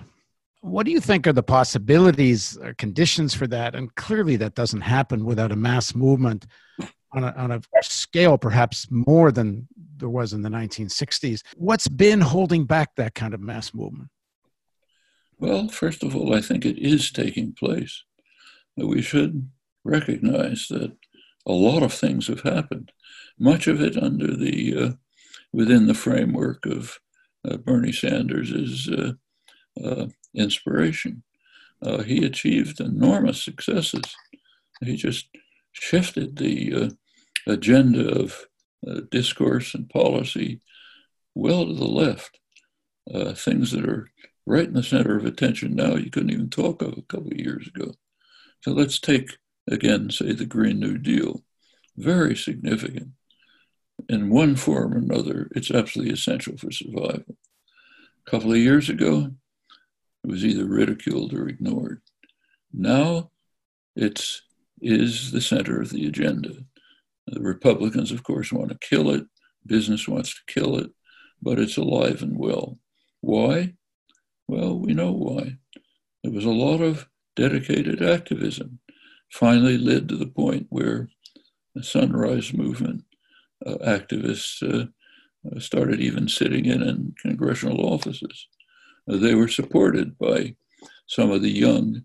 What 0.59 0.85
do 0.85 0.91
you 0.91 0.99
think 0.99 1.25
are 1.25 1.31
the 1.31 1.41
possibilities 1.41 2.57
or 2.57 2.73
conditions 2.73 3.33
for 3.33 3.47
that? 3.47 3.75
And 3.75 3.95
clearly, 3.95 4.35
that 4.35 4.55
doesn't 4.55 4.81
happen 4.81 5.23
without 5.23 5.53
a 5.53 5.55
mass 5.55 5.95
movement 5.95 6.47
on 7.13 7.23
a, 7.23 7.31
on 7.37 7.51
a 7.51 7.61
scale 7.81 8.37
perhaps 8.37 8.87
more 8.91 9.31
than 9.31 9.69
there 9.95 10.09
was 10.09 10.33
in 10.33 10.41
the 10.41 10.49
1960s. 10.49 11.43
What's 11.55 11.87
been 11.87 12.19
holding 12.19 12.65
back 12.65 12.93
that 12.97 13.15
kind 13.15 13.33
of 13.33 13.39
mass 13.39 13.73
movement? 13.73 14.09
Well, 15.39 15.69
first 15.69 16.03
of 16.03 16.13
all, 16.13 16.35
I 16.35 16.41
think 16.41 16.65
it 16.65 16.77
is 16.77 17.09
taking 17.09 17.53
place. 17.53 18.03
We 18.75 19.01
should 19.01 19.49
recognize 19.87 20.67
that 20.69 20.95
a 21.45 21.51
lot 21.51 21.81
of 21.81 21.93
things 21.93 22.27
have 22.27 22.41
happened 22.41 22.91
much 23.39 23.67
of 23.67 23.81
it 23.81 23.97
under 23.97 24.35
the 24.35 24.75
uh, 24.77 24.91
within 25.53 25.87
the 25.87 25.93
framework 25.93 26.65
of 26.65 26.99
uh, 27.47 27.57
Bernie 27.57 27.91
Sanders' 27.91 28.89
uh, 28.89 29.13
uh, 29.83 30.07
inspiration. 30.35 31.23
Uh, 31.81 32.01
he 32.01 32.25
achieved 32.25 32.79
enormous 32.79 33.41
successes. 33.41 34.03
He 34.81 34.95
just 34.95 35.29
shifted 35.71 36.37
the 36.37 36.95
agenda 37.45 38.19
of 38.19 38.45
discourse 39.09 39.73
and 39.73 39.89
policy 39.89 40.61
well 41.35 41.65
to 41.65 41.73
the 41.73 41.85
left. 41.85 42.39
things 43.35 43.71
that 43.71 43.87
are 43.87 44.09
right 44.45 44.67
in 44.67 44.73
the 44.73 44.83
center 44.83 45.17
of 45.17 45.25
attention 45.25 45.75
now 45.75 45.95
you 45.95 46.09
couldn't 46.09 46.31
even 46.31 46.49
talk 46.49 46.81
of 46.81 46.97
a 46.97 47.01
couple 47.03 47.31
of 47.31 47.39
years 47.39 47.67
ago. 47.67 47.93
So 48.61 48.71
let's 48.71 48.99
take 48.99 49.37
again, 49.67 50.09
say 50.09 50.33
the 50.33 50.45
Green 50.45 50.79
New 50.79 50.97
Deal, 50.97 51.43
very 51.95 52.35
significant 52.35 53.11
in 54.09 54.29
one 54.29 54.55
form 54.55 54.93
or 54.93 54.97
another, 54.97 55.49
it's 55.55 55.71
absolutely 55.71 56.13
essential 56.13 56.57
for 56.57 56.71
survival. 56.71 57.37
A 58.25 58.29
couple 58.29 58.51
of 58.51 58.57
years 58.57 58.89
ago, 58.89 59.31
it 60.23 60.29
was 60.29 60.45
either 60.45 60.65
ridiculed 60.65 61.33
or 61.33 61.47
ignored. 61.47 62.01
Now, 62.73 63.31
it's 63.95 64.41
is 64.79 65.31
the 65.31 65.41
center 65.41 65.81
of 65.81 65.89
the 65.89 66.05
agenda. 66.05 66.53
The 67.25 67.41
Republicans, 67.41 68.11
of 68.11 68.23
course, 68.23 68.53
want 68.53 68.69
to 68.69 68.77
kill 68.77 69.09
it. 69.09 69.25
Business 69.65 70.07
wants 70.07 70.35
to 70.35 70.53
kill 70.53 70.77
it, 70.77 70.91
but 71.41 71.57
it's 71.57 71.77
alive 71.77 72.21
and 72.21 72.37
well. 72.37 72.77
Why? 73.21 73.73
Well, 74.47 74.77
we 74.77 74.93
know 74.93 75.11
why. 75.11 75.57
There 76.23 76.31
was 76.31 76.45
a 76.45 76.51
lot 76.51 76.81
of 76.81 77.07
dedicated 77.35 78.03
activism. 78.03 78.79
Finally, 79.31 79.77
led 79.77 80.07
to 80.09 80.15
the 80.15 80.27
point 80.27 80.67
where 80.69 81.09
the 81.75 81.83
Sunrise 81.83 82.53
Movement 82.53 83.03
uh, 83.65 83.75
activists 83.85 84.61
uh, 84.61 84.85
uh, 85.49 85.59
started 85.59 85.99
even 85.99 86.27
sitting 86.27 86.65
in, 86.65 86.81
in 86.81 87.13
congressional 87.21 87.85
offices. 87.93 88.47
they 89.07 89.35
were 89.35 89.47
supported 89.47 90.17
by 90.17 90.55
some 91.07 91.31
of 91.31 91.41
the 91.41 91.49
young 91.49 92.03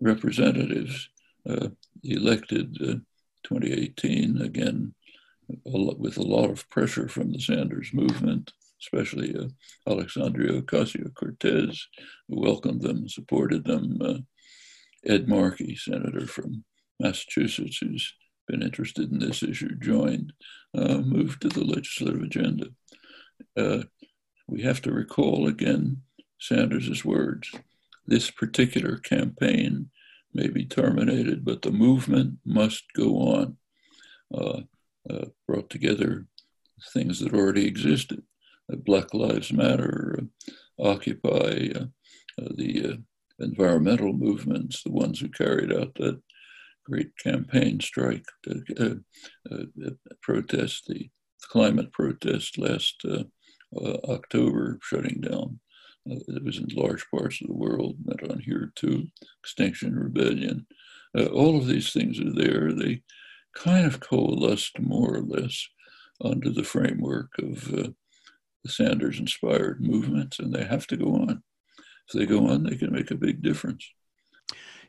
representatives 0.00 1.08
elected 2.04 2.74
2018, 3.44 4.40
again, 4.40 4.94
with 5.64 6.16
a 6.16 6.22
lot 6.22 6.50
of 6.50 6.68
pressure 6.70 7.08
from 7.08 7.32
the 7.32 7.40
Sanders 7.40 7.92
movement, 7.92 8.52
especially 8.80 9.36
uh, 9.36 9.48
Alexandria 9.90 10.62
Ocasio 10.62 11.12
Cortez, 11.14 11.86
who 12.28 12.40
welcomed 12.40 12.82
them, 12.82 13.08
supported 13.08 13.64
them. 13.64 14.26
Ed 15.06 15.28
Markey, 15.28 15.76
senator 15.76 16.26
from 16.26 16.64
Massachusetts, 17.00 17.78
who's 17.78 18.14
been 18.46 18.62
interested 18.62 19.10
in 19.10 19.18
this 19.18 19.42
issue 19.42 19.74
joined, 19.76 20.32
uh, 20.76 20.98
moved 20.98 21.42
to 21.42 21.48
the 21.48 21.64
legislative 21.64 22.22
agenda. 22.22 22.66
Uh, 23.56 23.84
we 24.48 24.62
have 24.62 24.82
to 24.82 24.92
recall 24.92 25.46
again 25.46 26.02
Sanders' 26.38 27.04
words. 27.04 27.50
This 28.06 28.30
particular 28.30 28.98
campaign 28.98 29.90
may 30.34 30.48
be 30.48 30.66
terminated, 30.66 31.44
but 31.44 31.62
the 31.62 31.70
movement 31.70 32.38
must 32.44 32.84
go 32.94 33.16
on. 33.18 33.56
Uh, 34.32 34.60
uh 35.10 35.26
brought 35.46 35.68
together 35.68 36.26
things 36.92 37.20
that 37.20 37.34
already 37.34 37.66
existed 37.66 38.22
Black 38.68 39.12
Lives 39.12 39.52
Matter, 39.52 40.18
uh, 40.20 40.82
Occupy, 40.82 41.68
uh, 41.76 41.84
the 42.56 42.98
environmental 43.38 44.12
movements, 44.12 44.82
the 44.82 44.92
ones 44.92 45.20
who 45.20 45.28
carried 45.28 45.72
out 45.72 45.94
that 45.96 46.20
great 46.84 47.16
campaign 47.16 47.80
strike, 47.80 48.26
uh, 48.48 48.94
uh, 49.50 49.90
protest, 50.22 50.84
the 50.86 51.10
climate 51.42 51.92
protest 51.92 52.58
last 52.58 53.02
uh, 53.04 53.24
uh, 53.76 53.96
October, 54.08 54.78
shutting 54.82 55.20
down. 55.20 55.58
Uh, 56.10 56.16
it 56.28 56.44
was 56.44 56.58
in 56.58 56.68
large 56.72 57.04
parts 57.10 57.40
of 57.40 57.48
the 57.48 57.54
world, 57.54 57.96
not 58.04 58.30
on 58.30 58.38
here 58.40 58.72
too. 58.76 59.06
Extinction 59.42 59.98
Rebellion. 59.98 60.66
all 61.32 61.56
of 61.56 61.66
these 61.66 61.92
things 61.92 62.20
are 62.20 62.32
there. 62.32 62.72
They 62.72 63.02
kind 63.54 63.86
of 63.86 64.00
coalesced 64.00 64.78
more 64.80 65.14
or 65.14 65.22
less 65.22 65.66
under 66.22 66.50
the 66.50 66.64
framework 66.64 67.30
of 67.38 67.64
the 68.64 68.70
Sanders 68.70 69.18
inspired 69.20 69.80
movement, 69.80 70.36
and 70.38 70.52
they 70.52 70.64
have 70.64 70.86
to 70.88 70.96
go 70.96 71.14
on. 71.14 71.42
If 72.08 72.18
they 72.18 72.26
go 72.26 72.48
on, 72.48 72.64
they 72.64 72.76
can 72.76 72.92
make 72.92 73.10
a 73.10 73.16
big 73.16 73.42
difference. 73.42 73.88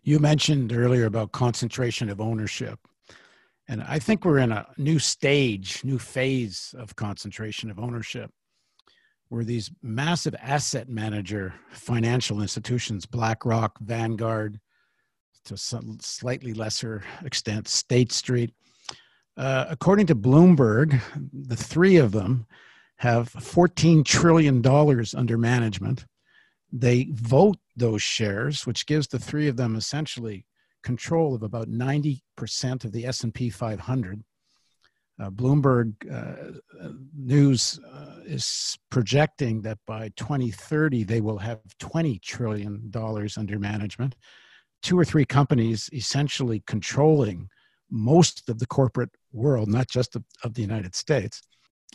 You 0.04 0.20
mentioned 0.20 0.72
earlier 0.74 1.06
about 1.06 1.32
concentration 1.32 2.10
of 2.10 2.22
ownership. 2.22 2.80
And 3.68 3.82
I 3.82 3.98
think 3.98 4.24
we're 4.24 4.40
in 4.40 4.52
a 4.52 4.68
new 4.78 5.00
stage, 5.00 5.84
new 5.84 5.98
phase 5.98 6.76
of 6.78 6.96
concentration 6.96 7.72
of 7.72 7.80
ownership, 7.80 8.30
where 9.30 9.44
these 9.44 9.72
massive 9.82 10.36
asset 10.40 10.88
manager 10.88 11.56
financial 11.72 12.42
institutions, 12.42 13.08
BlackRock, 13.08 13.80
Vanguard, 13.80 14.60
to 15.46 15.58
some 15.58 15.98
slightly 16.02 16.54
lesser 16.54 17.04
extent, 17.24 17.68
State 17.68 18.12
Street, 18.12 18.54
uh, 19.38 19.66
according 19.70 20.08
to 20.08 20.16
Bloomberg, 20.16 21.02
the 21.34 21.56
three 21.56 21.98
of 21.98 22.12
them 22.12 22.46
have 22.98 23.32
$14 23.34 24.06
trillion 24.06 24.66
under 25.16 25.38
management. 25.38 26.06
They 26.72 27.10
vote 27.12 27.58
those 27.76 28.02
shares, 28.02 28.66
which 28.66 28.86
gives 28.86 29.08
the 29.08 29.20
three 29.20 29.48
of 29.48 29.58
them 29.58 29.76
essentially 29.76 30.46
control 30.84 31.34
of 31.34 31.44
about 31.44 31.68
90% 31.68 32.86
of 32.86 32.92
the 32.92 33.06
S&P 33.06 33.50
500. 33.50 34.24
Uh, 35.18 35.30
Bloomberg 35.30 35.94
uh, 36.12 36.60
News 37.18 37.80
uh, 37.92 38.20
is 38.26 38.78
projecting 38.92 39.62
that 39.62 39.78
by 39.88 40.10
2030 40.18 41.04
they 41.04 41.22
will 41.22 41.38
have 41.38 41.60
20 41.80 42.20
trillion 42.20 42.90
dollars 42.90 43.38
under 43.38 43.58
management. 43.58 44.16
Two 44.82 45.00
or 45.00 45.06
three 45.06 45.26
companies 45.26 45.90
essentially 45.94 46.62
controlling 46.68 47.50
most 47.90 48.50
of 48.50 48.60
the 48.60 48.68
corporate 48.68 49.12
world, 49.32 49.70
not 49.70 49.88
just 49.88 50.16
of, 50.16 50.24
of 50.44 50.54
the 50.54 50.62
United 50.62 50.96
States. 50.96 51.42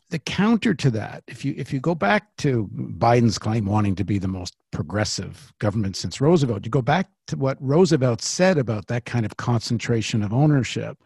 The 0.09 0.19
counter 0.19 0.75
to 0.75 0.91
that, 0.91 1.23
if 1.29 1.45
you 1.45 1.55
if 1.57 1.73
you 1.73 1.79
go 1.79 1.95
back 1.95 2.35
to 2.39 2.69
Biden's 2.75 3.39
claim 3.39 3.67
wanting 3.67 3.95
to 3.97 4.05
be 4.05 4.19
the 4.19 4.27
most 4.27 4.57
progressive 4.73 5.53
government 5.59 5.97
since 5.97 6.21
Roosevelt, 6.21 6.65
you 6.65 6.71
go 6.71 6.83
back 6.83 7.09
to 7.29 7.37
what 7.37 7.57
Roosevelt 7.61 8.21
said 8.21 8.59
about 8.59 8.89
that 8.89 9.05
kind 9.05 9.25
of 9.25 9.37
concentration 9.37 10.23
of 10.23 10.33
ownership. 10.33 10.99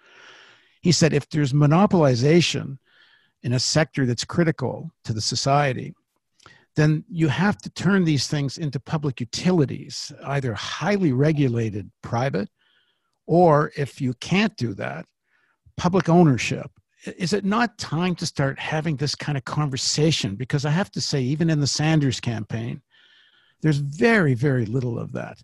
He 0.81 0.93
said 0.93 1.13
if 1.13 1.29
there's 1.29 1.53
monopolization 1.53 2.79
in 3.43 3.53
a 3.53 3.59
sector 3.59 4.07
that's 4.07 4.25
critical 4.25 4.91
to 5.05 5.13
the 5.13 5.21
society, 5.21 5.95
then 6.77 7.05
you 7.11 7.29
have 7.29 7.59
to 7.59 7.71
turn 7.71 8.05
these 8.05 8.27
things 8.27 8.59
into 8.59 8.81
public 8.81 9.21
utilities, 9.21 10.13
either 10.25 10.55
highly 10.55 11.13
regulated 11.13 11.91
private, 12.03 12.49
or 13.27 13.71
if 13.77 14.01
you 14.01 14.15
can't 14.15 14.57
do 14.57 14.75
that, 14.75 15.07
public 15.77 16.09
ownership. 16.09 16.71
Is 17.07 17.33
it 17.33 17.45
not 17.45 17.79
time 17.79 18.15
to 18.17 18.27
start 18.27 18.59
having 18.59 18.97
this 18.97 19.15
kind 19.15 19.37
of 19.37 19.45
conversation? 19.45 20.37
Because 20.37 20.65
I 20.65 20.71
have 20.71 20.91
to 20.93 21.01
say, 21.01 21.21
even 21.23 21.51
in 21.51 21.61
the 21.61 21.67
Sanders 21.67 22.21
campaign, 22.21 22.81
there's 23.61 23.79
very, 23.79 24.35
very 24.35 24.67
little 24.67 24.99
of 24.99 25.13
that. 25.13 25.39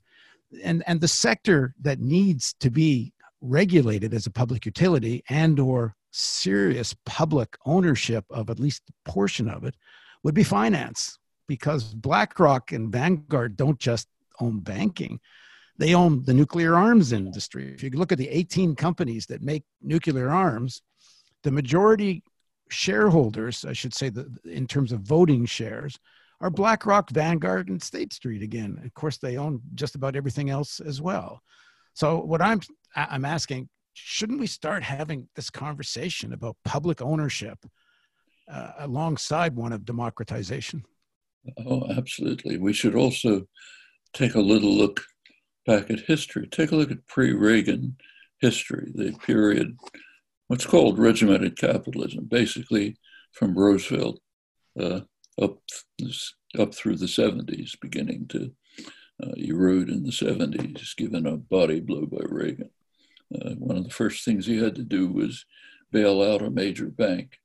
And, 0.65 0.83
and 0.87 1.01
the 1.01 1.09
sector 1.09 1.75
that 1.81 2.01
needs 2.01 2.55
to 2.61 2.71
be 2.71 3.13
regulated 3.41 4.15
as 4.15 4.27
a 4.27 4.31
public 4.31 4.67
utility 4.67 5.23
and 5.29 5.59
or 5.59 5.95
serious 6.11 6.95
public 7.07 7.57
ownership 7.65 8.25
of 8.31 8.51
at 8.51 8.59
least 8.59 8.83
a 8.89 9.11
portion 9.11 9.49
of 9.49 9.65
it 9.65 9.75
would 10.23 10.35
be 10.35 10.43
finance 10.43 11.19
because 11.47 11.95
BlackRock 11.95 12.73
and 12.73 12.93
Vanguard 12.93 13.57
don't 13.57 13.79
just 13.79 14.09
own 14.41 14.61
banking 14.61 15.21
they 15.81 15.95
own 15.95 16.23
the 16.25 16.35
nuclear 16.35 16.75
arms 16.75 17.11
industry. 17.11 17.73
If 17.73 17.83
you 17.83 17.89
look 17.91 18.13
at 18.13 18.19
the 18.19 18.29
18 18.29 18.77
companies 18.77 19.25
that 19.27 19.41
make 19.41 19.65
nuclear 19.81 20.29
arms, 20.29 20.83
the 21.43 21.51
majority 21.51 22.23
shareholders, 22.71 23.65
I 23.65 23.73
should 23.73 23.95
say, 23.95 24.09
the, 24.09 24.31
in 24.45 24.67
terms 24.67 24.93
of 24.93 25.01
voting 25.01 25.47
shares, 25.47 25.99
are 26.41 26.51
BlackRock, 26.51 27.11
Vanguard, 27.11 27.69
and 27.69 27.83
State 27.83 28.13
Street 28.13 28.43
again. 28.43 28.81
Of 28.85 28.95
course, 28.95 29.19
they 29.19 29.37
own 29.37 29.61
just 29.75 29.95
about 29.95 30.17
everything 30.17 30.51
else 30.51 30.81
as 30.81 31.01
well. 31.01 31.43
So, 31.95 32.19
what 32.19 32.41
I'm 32.41 32.61
I'm 32.97 33.25
asking, 33.25 33.69
shouldn't 33.93 34.41
we 34.41 34.47
start 34.47 34.83
having 34.83 35.29
this 35.37 35.51
conversation 35.51 36.33
about 36.33 36.57
public 36.65 37.03
ownership 37.03 37.59
uh, 38.51 38.73
alongside 38.79 39.55
one 39.55 39.73
of 39.73 39.85
democratization? 39.85 40.85
Oh, 41.67 41.91
absolutely. 41.91 42.59
We 42.59 42.73
should 42.73 42.95
also 42.95 43.47
take 44.13 44.35
a 44.35 44.41
little 44.41 44.75
look 44.75 45.03
back 45.67 45.91
at 45.91 46.01
history. 46.01 46.47
Take 46.47 46.73
a 46.73 46.77
look 46.77 46.91
at 46.91 47.07
pre 47.07 47.33
Reagan 47.33 47.97
history, 48.41 48.91
the 48.95 49.13
period, 49.13 49.77
what's 50.51 50.67
called 50.67 50.99
regimented 50.99 51.57
capitalism, 51.57 52.25
basically 52.25 52.97
from 53.31 53.57
Roosevelt 53.57 54.19
uh, 54.81 55.03
up, 55.41 55.59
up 56.59 56.75
through 56.75 56.97
the 56.97 57.07
70s, 57.07 57.81
beginning 57.81 58.27
to 58.31 58.51
uh, 59.23 59.31
erode 59.37 59.89
in 59.89 60.03
the 60.03 60.11
70s, 60.11 60.97
given 60.97 61.25
a 61.25 61.37
body 61.37 61.79
blow 61.79 62.05
by 62.05 62.25
Reagan. 62.25 62.69
Uh, 63.33 63.51
one 63.51 63.77
of 63.77 63.85
the 63.85 63.95
first 63.95 64.25
things 64.25 64.45
he 64.45 64.59
had 64.59 64.75
to 64.75 64.83
do 64.83 65.07
was 65.07 65.47
bail 65.93 66.21
out 66.21 66.43
a 66.43 66.51
major 66.51 66.87
bank. 66.87 67.39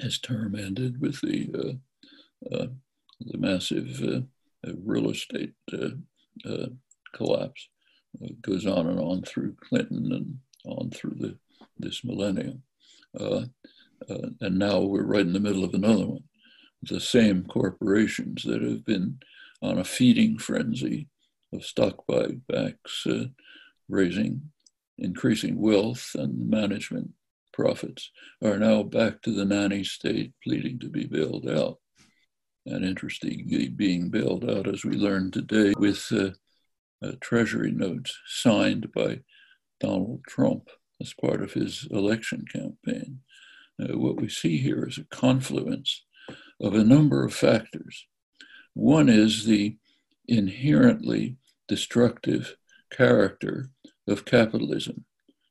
His 0.00 0.18
term 0.18 0.56
ended 0.56 1.00
with 1.00 1.20
the, 1.20 1.48
uh, 1.54 2.56
uh, 2.56 2.66
the 3.20 3.38
massive 3.38 4.02
uh, 4.02 4.72
real 4.84 5.10
estate 5.10 5.52
collapse. 7.14 7.68
It 8.20 8.42
goes 8.42 8.66
on 8.66 8.88
and 8.88 8.98
on 8.98 9.22
through 9.22 9.54
Clinton 9.62 10.10
and 10.10 10.38
on 10.64 10.90
through 10.90 11.14
the, 11.14 11.38
this 11.80 12.04
millennium. 12.04 12.62
Uh, 13.18 13.44
uh, 14.08 14.28
and 14.40 14.58
now 14.58 14.80
we're 14.80 15.02
right 15.02 15.20
in 15.20 15.32
the 15.32 15.40
middle 15.40 15.64
of 15.64 15.74
another 15.74 16.06
one. 16.06 16.24
The 16.82 17.00
same 17.00 17.44
corporations 17.44 18.42
that 18.44 18.62
have 18.62 18.84
been 18.84 19.18
on 19.62 19.78
a 19.78 19.84
feeding 19.84 20.38
frenzy 20.38 21.08
of 21.52 21.64
stock 21.64 22.06
buybacks, 22.08 23.06
uh, 23.06 23.28
raising 23.88 24.50
increasing 24.98 25.60
wealth 25.60 26.12
and 26.14 26.48
management 26.48 27.10
profits, 27.52 28.10
are 28.42 28.58
now 28.58 28.82
back 28.82 29.20
to 29.22 29.32
the 29.32 29.44
nanny 29.44 29.84
state, 29.84 30.32
pleading 30.42 30.78
to 30.78 30.88
be 30.88 31.06
bailed 31.06 31.48
out. 31.48 31.78
And 32.66 32.84
interestingly, 32.84 33.68
being 33.68 34.10
bailed 34.10 34.48
out, 34.48 34.68
as 34.68 34.84
we 34.84 34.96
learned 34.96 35.32
today, 35.32 35.72
with 35.76 36.06
uh, 36.12 36.30
uh, 37.02 37.12
Treasury 37.20 37.72
notes 37.72 38.16
signed 38.26 38.92
by 38.92 39.20
Donald 39.80 40.22
Trump 40.28 40.68
as 41.00 41.14
part 41.14 41.42
of 41.42 41.52
his 41.52 41.86
election 41.90 42.44
campaign. 42.52 43.20
Uh, 43.80 43.96
what 43.96 44.20
we 44.20 44.28
see 44.28 44.58
here 44.58 44.84
is 44.86 44.98
a 44.98 45.04
confluence 45.04 46.04
of 46.60 46.74
a 46.74 46.84
number 46.84 47.24
of 47.24 47.32
factors. 47.32 48.06
One 48.74 49.08
is 49.08 49.44
the 49.44 49.76
inherently 50.28 51.36
destructive 51.66 52.56
character 52.90 53.70
of 54.06 54.24
capitalism. 54.24 55.04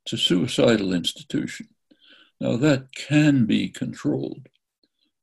It's 0.04 0.12
a 0.12 0.18
suicidal 0.18 0.92
institution. 0.92 1.68
Now, 2.40 2.56
that 2.56 2.94
can 2.94 3.44
be 3.44 3.68
controlled. 3.68 4.48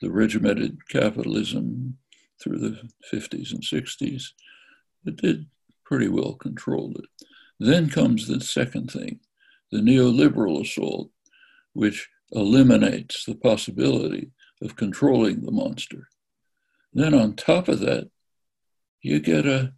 The 0.02 0.12
regimented 0.12 0.88
capitalism 0.90 1.98
through 2.42 2.60
the 2.60 2.90
50s 3.12 3.52
and 3.52 3.64
60s, 3.64 4.24
it 5.06 5.16
did 5.16 5.48
pretty 5.84 6.08
well 6.08 6.34
control 6.34 6.94
it. 6.96 7.26
Then 7.60 7.90
comes 7.90 8.28
the 8.28 8.40
second 8.42 8.92
thing, 8.92 9.20
the 9.72 9.80
neoliberal 9.80 10.62
assault, 10.62 11.10
which 11.74 12.10
eliminates 12.32 13.26
the 13.26 13.36
possibility 13.36 14.32
of 14.62 14.76
controlling 14.76 15.42
the 15.42 15.52
monster. 15.52 16.10
Then 16.94 17.14
on 17.14 17.36
top 17.36 17.68
of 17.68 17.80
that, 17.82 18.10
you 19.02 19.20
get 19.20 19.46
a, 19.46 19.74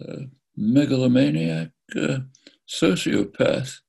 a 0.00 0.26
megalomaniac 0.56 1.70
uh, 1.96 2.18
sociopath 2.68 3.80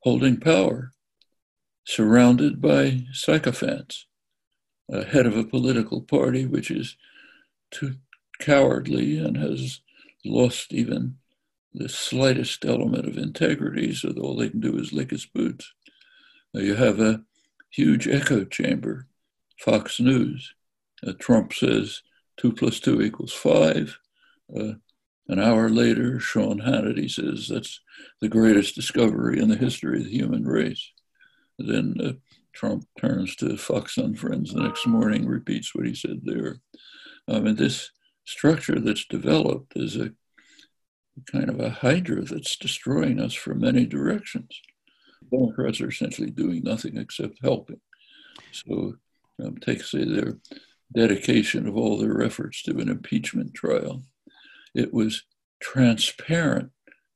holding 0.00 0.38
power, 0.38 0.92
surrounded 1.86 2.60
by 2.60 3.04
sycophants, 3.12 4.06
a 4.90 5.04
head 5.04 5.26
of 5.26 5.36
a 5.36 5.44
political 5.44 6.02
party 6.02 6.44
which 6.44 6.70
is 6.70 6.96
too 7.70 7.94
cowardly 8.38 9.18
and 9.18 9.36
has 9.36 9.80
lost 10.24 10.72
even 10.72 11.16
the 11.74 11.88
slightest 11.88 12.64
element 12.64 13.06
of 13.06 13.18
integrity, 13.18 13.92
so 13.94 14.08
that 14.08 14.20
all 14.20 14.36
they 14.36 14.48
can 14.48 14.60
do 14.60 14.78
is 14.78 14.92
lick 14.92 15.10
his 15.10 15.26
boots. 15.26 15.72
Now 16.52 16.60
you 16.60 16.76
have 16.76 17.00
a 17.00 17.22
huge 17.70 18.06
echo 18.06 18.44
chamber, 18.44 19.08
Fox 19.58 19.98
News. 19.98 20.54
Uh, 21.06 21.12
Trump 21.18 21.52
says 21.52 22.02
two 22.36 22.52
plus 22.52 22.80
two 22.80 23.02
equals 23.02 23.32
five. 23.32 23.98
Uh, 24.56 24.74
an 25.28 25.40
hour 25.40 25.68
later, 25.68 26.20
Sean 26.20 26.60
Hannity 26.60 27.10
says 27.10 27.48
that's 27.48 27.80
the 28.20 28.28
greatest 28.28 28.74
discovery 28.74 29.40
in 29.40 29.48
the 29.48 29.56
history 29.56 29.98
of 29.98 30.04
the 30.04 30.10
human 30.10 30.44
race. 30.44 30.92
Then 31.58 31.96
uh, 32.02 32.12
Trump 32.52 32.86
turns 33.00 33.34
to 33.36 33.56
Fox 33.56 33.96
and 33.96 34.18
Friends 34.18 34.52
the 34.52 34.62
next 34.62 34.86
morning, 34.86 35.26
repeats 35.26 35.74
what 35.74 35.86
he 35.86 35.94
said 35.94 36.20
there. 36.22 36.58
I 37.28 37.40
mean, 37.40 37.56
this 37.56 37.90
structure 38.24 38.78
that's 38.78 39.06
developed 39.06 39.72
is 39.76 39.96
a 39.96 40.12
kind 41.30 41.48
of 41.48 41.60
a 41.60 41.70
hydra 41.70 42.22
that's 42.22 42.56
destroying 42.56 43.20
us 43.20 43.34
from 43.34 43.60
many 43.60 43.86
directions. 43.86 44.60
Democrats 45.30 45.80
are 45.80 45.88
essentially 45.88 46.30
doing 46.30 46.62
nothing 46.62 46.96
except 46.96 47.38
helping. 47.42 47.80
So 48.52 48.96
um, 49.42 49.56
take 49.58 49.82
say 49.82 50.04
their 50.04 50.38
dedication 50.94 51.66
of 51.66 51.76
all 51.76 51.98
their 51.98 52.22
efforts 52.22 52.62
to 52.62 52.78
an 52.78 52.88
impeachment 52.88 53.54
trial. 53.54 54.02
It 54.74 54.92
was 54.92 55.22
transparent 55.60 56.70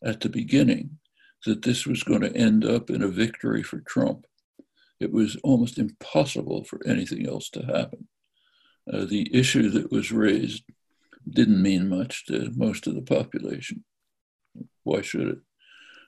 at 0.05 0.21
the 0.21 0.29
beginning 0.29 0.99
that 1.45 1.63
this 1.63 1.87
was 1.87 2.03
going 2.03 2.23
to 2.23 2.37
end 2.37 2.65
up 2.65 2.91
in 2.91 3.03
a 3.03 3.09
victory 3.09 3.63
for 3.63 3.81
Trump. 3.81 4.27
It 5.01 5.13
was 5.13 5.37
almost 5.45 5.79
impossible 5.79 6.65
for 6.65 6.81
anything 6.87 7.29
else 7.29 7.51
to 7.51 7.63
happen. 7.63 8.09
Uh, 8.93 9.05
the 9.05 9.29
issue 9.35 9.69
that 9.71 9.93
was 9.93 10.11
raised 10.11 10.65
didn't 11.29 11.63
mean 11.63 11.89
much 11.89 12.27
to 12.27 12.51
most 12.55 12.87
of 12.87 12.95
the 12.95 13.03
population. 13.03 13.85
Why 14.85 15.03
should 15.03 15.29
it? 15.29 15.39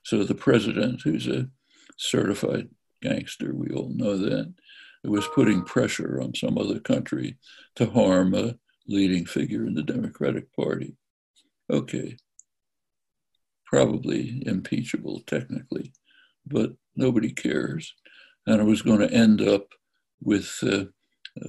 So 0.04 0.24
the 0.24 0.34
president, 0.34 1.02
who's 1.02 1.26
a 1.26 1.48
certified 1.96 2.68
gangster, 3.02 3.54
we 3.54 3.68
all 3.70 3.90
know 3.94 4.16
that, 4.16 4.54
was 5.04 5.26
putting 5.34 5.62
pressure 5.62 6.20
on 6.22 6.34
some 6.34 6.58
other 6.58 6.78
country 6.78 7.38
to 7.76 7.90
harm 7.90 8.34
a 8.34 8.56
leading 8.86 9.24
figure 9.24 9.66
in 9.66 9.74
the 9.74 9.82
Democratic 9.82 10.54
Party. 10.54 10.96
Okay, 11.70 12.16
probably 13.64 14.42
impeachable 14.46 15.20
technically, 15.26 15.92
but 16.46 16.72
nobody 16.96 17.32
cares. 17.32 17.94
And 18.46 18.60
it 18.60 18.64
was 18.64 18.82
going 18.82 19.00
to 19.00 19.12
end 19.12 19.40
up 19.40 19.68
with, 20.20 20.58
uh, 20.62 20.86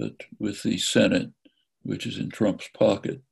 uh, 0.00 0.10
with 0.38 0.62
the 0.62 0.78
Senate, 0.78 1.30
which 1.82 2.06
is 2.06 2.18
in 2.18 2.30
Trump's 2.30 2.68
pocket 2.78 3.22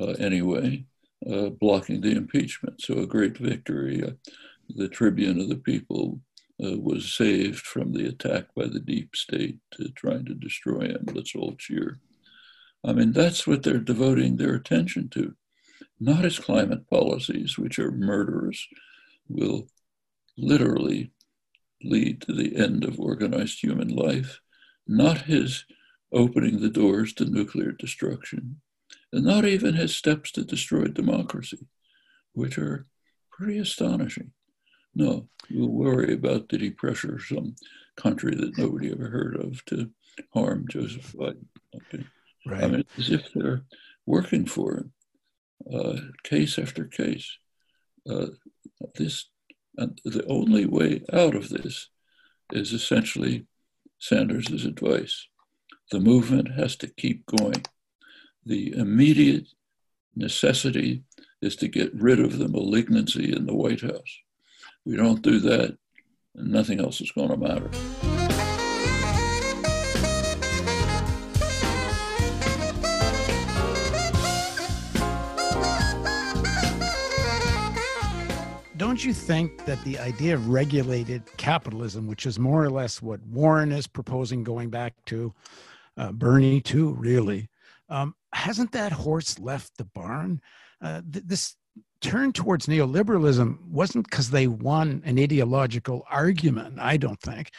anyway, 0.00 0.84
uh, 1.30 1.50
blocking 1.50 2.00
the 2.00 2.12
impeachment. 2.12 2.80
So 2.80 2.98
a 2.98 3.06
great 3.06 3.38
victory. 3.38 4.02
Uh, 4.02 4.12
the 4.68 4.88
Tribune 4.88 5.40
of 5.40 5.48
the 5.48 5.56
People 5.56 6.20
uh, 6.62 6.78
was 6.78 7.14
saved 7.14 7.60
from 7.60 7.92
the 7.92 8.08
attack 8.08 8.46
by 8.54 8.66
the 8.66 8.80
deep 8.80 9.14
state 9.14 9.58
trying 9.94 10.24
to 10.26 10.34
destroy 10.34 10.86
him. 10.86 11.04
Let's 11.12 11.34
all 11.34 11.54
cheer. 11.58 11.98
I 12.84 12.92
mean, 12.92 13.12
that's 13.12 13.46
what 13.46 13.62
they're 13.62 13.78
devoting 13.78 14.36
their 14.36 14.54
attention 14.54 15.08
to, 15.10 15.34
not 16.00 16.24
his 16.24 16.38
climate 16.38 16.88
policies, 16.90 17.56
which 17.56 17.78
are 17.78 17.92
murderous, 17.92 18.66
will 19.28 19.68
literally 20.36 21.12
lead 21.84 22.22
to 22.22 22.32
the 22.32 22.56
end 22.56 22.84
of 22.84 22.98
organized 22.98 23.60
human 23.60 23.88
life, 23.88 24.40
not 24.86 25.22
his 25.22 25.64
opening 26.12 26.60
the 26.60 26.68
doors 26.68 27.12
to 27.14 27.24
nuclear 27.24 27.72
destruction, 27.72 28.60
and 29.12 29.24
not 29.24 29.44
even 29.44 29.74
his 29.74 29.94
steps 29.94 30.30
to 30.32 30.44
destroy 30.44 30.84
democracy, 30.84 31.66
which 32.32 32.58
are 32.58 32.86
pretty 33.30 33.58
astonishing. 33.58 34.32
No, 34.94 35.28
we'll 35.50 35.68
worry 35.68 36.14
about 36.14 36.48
did 36.48 36.60
he 36.60 36.70
pressure 36.70 37.18
some 37.18 37.56
country 37.96 38.34
that 38.34 38.58
nobody 38.58 38.90
ever 38.90 39.08
heard 39.08 39.36
of 39.36 39.64
to 39.66 39.90
harm 40.32 40.66
Joseph 40.68 41.12
Biden. 41.12 41.46
Okay. 41.74 42.04
Right. 42.46 42.64
I 42.64 42.66
mean, 42.68 42.84
as 42.98 43.10
if 43.10 43.32
they're 43.32 43.62
working 44.06 44.46
for 44.46 44.74
him, 44.76 44.92
uh, 45.72 46.00
case 46.24 46.58
after 46.58 46.84
case. 46.84 47.38
Uh, 48.08 48.26
this, 48.96 49.28
and 49.76 50.00
the 50.04 50.26
only 50.26 50.66
way 50.66 51.02
out 51.12 51.36
of 51.36 51.48
this 51.48 51.88
is 52.52 52.72
essentially 52.72 53.46
Sanders' 53.98 54.64
advice. 54.64 55.28
The 55.92 56.00
movement 56.00 56.52
has 56.54 56.74
to 56.76 56.88
keep 56.88 57.24
going. 57.26 57.62
The 58.44 58.72
immediate 58.74 59.48
necessity 60.14 61.04
is 61.40 61.56
to 61.56 61.68
get 61.68 61.94
rid 61.94 62.20
of 62.20 62.38
the 62.38 62.48
malignancy 62.48 63.34
in 63.34 63.46
the 63.46 63.54
White 63.54 63.80
House 63.80 64.20
we 64.84 64.96
don't 64.96 65.22
do 65.22 65.38
that, 65.40 65.76
and 66.34 66.50
nothing 66.50 66.80
else 66.80 67.00
is 67.00 67.12
going 67.12 67.28
to 67.28 67.36
matter. 67.36 67.70
Don't 78.76 79.04
you 79.04 79.14
think 79.14 79.64
that 79.64 79.82
the 79.84 79.98
idea 80.00 80.34
of 80.34 80.48
regulated 80.48 81.22
capitalism, 81.36 82.06
which 82.08 82.26
is 82.26 82.38
more 82.38 82.62
or 82.62 82.70
less 82.70 83.00
what 83.00 83.20
Warren 83.26 83.70
is 83.70 83.86
proposing 83.86 84.42
going 84.42 84.68
back 84.68 84.92
to 85.06 85.32
uh, 85.96 86.10
Bernie, 86.10 86.60
too, 86.60 86.92
really, 86.94 87.48
um, 87.88 88.14
hasn't 88.32 88.72
that 88.72 88.92
horse 88.92 89.38
left 89.38 89.76
the 89.78 89.84
barn? 89.84 90.40
Uh, 90.82 91.02
th- 91.10 91.24
this 91.26 91.56
turn 92.00 92.32
towards 92.32 92.66
neoliberalism 92.66 93.58
wasn't 93.68 94.08
because 94.10 94.30
they 94.30 94.46
won 94.46 95.02
an 95.04 95.18
ideological 95.18 96.04
argument, 96.10 96.78
I 96.80 96.96
don't 96.96 97.20
think. 97.20 97.50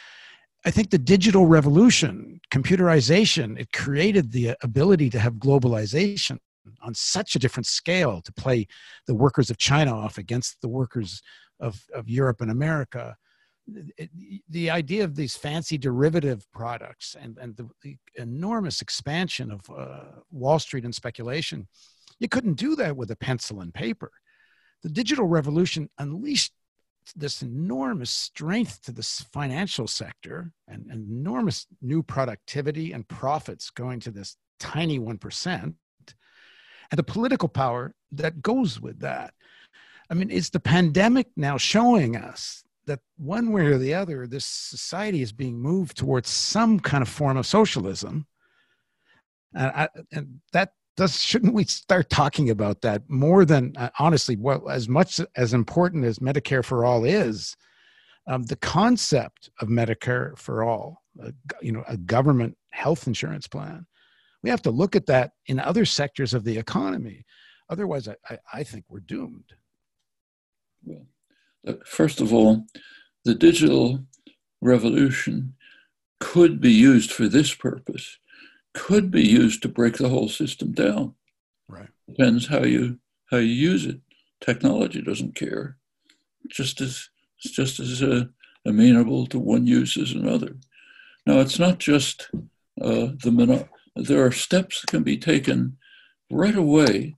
I 0.66 0.70
think 0.70 0.90
the 0.90 0.98
digital 0.98 1.46
revolution, 1.46 2.40
computerization, 2.50 3.58
it 3.58 3.72
created 3.72 4.32
the 4.32 4.56
ability 4.62 5.10
to 5.10 5.18
have 5.18 5.34
globalization 5.34 6.38
on 6.82 6.94
such 6.94 7.36
a 7.36 7.38
different 7.38 7.66
scale 7.66 8.22
to 8.22 8.32
play 8.32 8.66
the 9.06 9.14
workers 9.14 9.50
of 9.50 9.58
China 9.58 9.94
off 9.94 10.16
against 10.16 10.60
the 10.62 10.68
workers 10.68 11.20
of, 11.60 11.82
of 11.94 12.08
Europe 12.08 12.40
and 12.40 12.50
America. 12.50 13.16
The 13.66 14.70
idea 14.70 15.04
of 15.04 15.16
these 15.16 15.36
fancy 15.36 15.78
derivative 15.78 16.46
products 16.52 17.16
and, 17.18 17.38
and 17.38 17.56
the, 17.56 17.68
the 17.82 17.96
enormous 18.16 18.82
expansion 18.82 19.50
of 19.50 19.60
uh, 19.70 20.20
Wall 20.30 20.58
Street 20.58 20.84
and 20.84 20.94
speculation, 20.94 21.66
you 22.18 22.28
couldn't 22.28 22.54
do 22.54 22.76
that 22.76 22.96
with 22.96 23.10
a 23.10 23.16
pencil 23.16 23.60
and 23.60 23.72
paper 23.72 24.10
the 24.84 24.90
digital 24.90 25.26
revolution 25.26 25.88
unleashed 25.98 26.52
this 27.16 27.42
enormous 27.42 28.10
strength 28.10 28.82
to 28.82 28.92
this 28.92 29.22
financial 29.32 29.86
sector 29.86 30.52
and, 30.68 30.86
and 30.90 31.10
enormous 31.10 31.66
new 31.80 32.02
productivity 32.02 32.92
and 32.92 33.08
profits 33.08 33.70
going 33.70 33.98
to 34.00 34.10
this 34.10 34.36
tiny 34.60 34.98
1% 34.98 35.46
and 35.56 35.74
the 36.98 37.02
political 37.02 37.48
power 37.48 37.94
that 38.12 38.42
goes 38.42 38.80
with 38.80 39.00
that. 39.00 39.32
I 40.10 40.14
mean, 40.14 40.30
is 40.30 40.50
the 40.50 40.60
pandemic 40.60 41.28
now 41.34 41.56
showing 41.56 42.14
us 42.16 42.62
that 42.86 43.00
one 43.16 43.52
way 43.52 43.66
or 43.66 43.78
the 43.78 43.94
other, 43.94 44.26
this 44.26 44.46
society 44.46 45.22
is 45.22 45.32
being 45.32 45.58
moved 45.58 45.96
towards 45.96 46.28
some 46.28 46.80
kind 46.80 47.02
of 47.02 47.08
form 47.08 47.36
of 47.36 47.46
socialism? 47.46 48.26
And, 49.54 49.72
I, 49.74 49.88
and 50.12 50.40
that 50.52 50.72
does 50.96 51.20
shouldn't 51.20 51.54
we 51.54 51.64
start 51.64 52.08
talking 52.08 52.50
about 52.50 52.80
that 52.82 53.02
more 53.08 53.44
than 53.44 53.72
uh, 53.76 53.90
honestly 53.98 54.36
well 54.36 54.68
as 54.68 54.88
much 54.88 55.20
as 55.36 55.52
important 55.52 56.04
as 56.04 56.18
medicare 56.18 56.64
for 56.64 56.84
all 56.84 57.04
is 57.04 57.56
um, 58.26 58.44
the 58.44 58.56
concept 58.56 59.50
of 59.60 59.68
medicare 59.68 60.36
for 60.38 60.62
all 60.62 61.02
uh, 61.22 61.30
you 61.60 61.72
know 61.72 61.84
a 61.88 61.96
government 61.96 62.56
health 62.70 63.06
insurance 63.06 63.46
plan? 63.46 63.86
We 64.42 64.50
have 64.50 64.62
to 64.62 64.70
look 64.70 64.94
at 64.94 65.06
that 65.06 65.32
in 65.46 65.58
other 65.58 65.84
sectors 65.84 66.34
of 66.34 66.44
the 66.44 66.58
economy. 66.58 67.24
Otherwise 67.70 68.08
i, 68.08 68.14
I, 68.28 68.38
I 68.52 68.62
think 68.62 68.84
we're 68.88 69.00
doomed. 69.00 69.52
Well, 70.84 71.06
first 71.84 72.20
of 72.20 72.32
all 72.32 72.66
the 73.24 73.34
digital 73.34 74.04
revolution 74.60 75.54
could 76.20 76.60
be 76.60 76.72
used 76.72 77.10
for 77.12 77.28
this 77.28 77.54
purpose 77.54 78.18
could 78.74 79.10
be 79.10 79.22
used 79.22 79.62
to 79.62 79.68
break 79.68 79.96
the 79.96 80.08
whole 80.08 80.28
system 80.28 80.72
down. 80.72 81.14
Right. 81.68 81.88
Depends 82.08 82.48
how 82.48 82.64
you 82.64 82.98
how 83.30 83.38
you 83.38 83.52
use 83.52 83.86
it. 83.86 84.00
Technology 84.40 85.00
doesn't 85.00 85.34
care. 85.34 85.78
Just 86.48 86.80
as 86.80 87.08
it's 87.38 87.54
just 87.54 87.80
as 87.80 88.02
uh, 88.02 88.24
amenable 88.66 89.26
to 89.28 89.38
one 89.38 89.66
use 89.66 89.96
as 89.96 90.12
another. 90.12 90.56
Now 91.26 91.40
it's 91.40 91.58
not 91.58 91.78
just 91.78 92.28
uh, 92.82 93.08
the 93.22 93.30
mono- 93.30 93.68
there 93.96 94.24
are 94.24 94.32
steps 94.32 94.80
that 94.80 94.88
can 94.88 95.04
be 95.04 95.16
taken 95.16 95.78
right 96.30 96.56
away, 96.56 97.16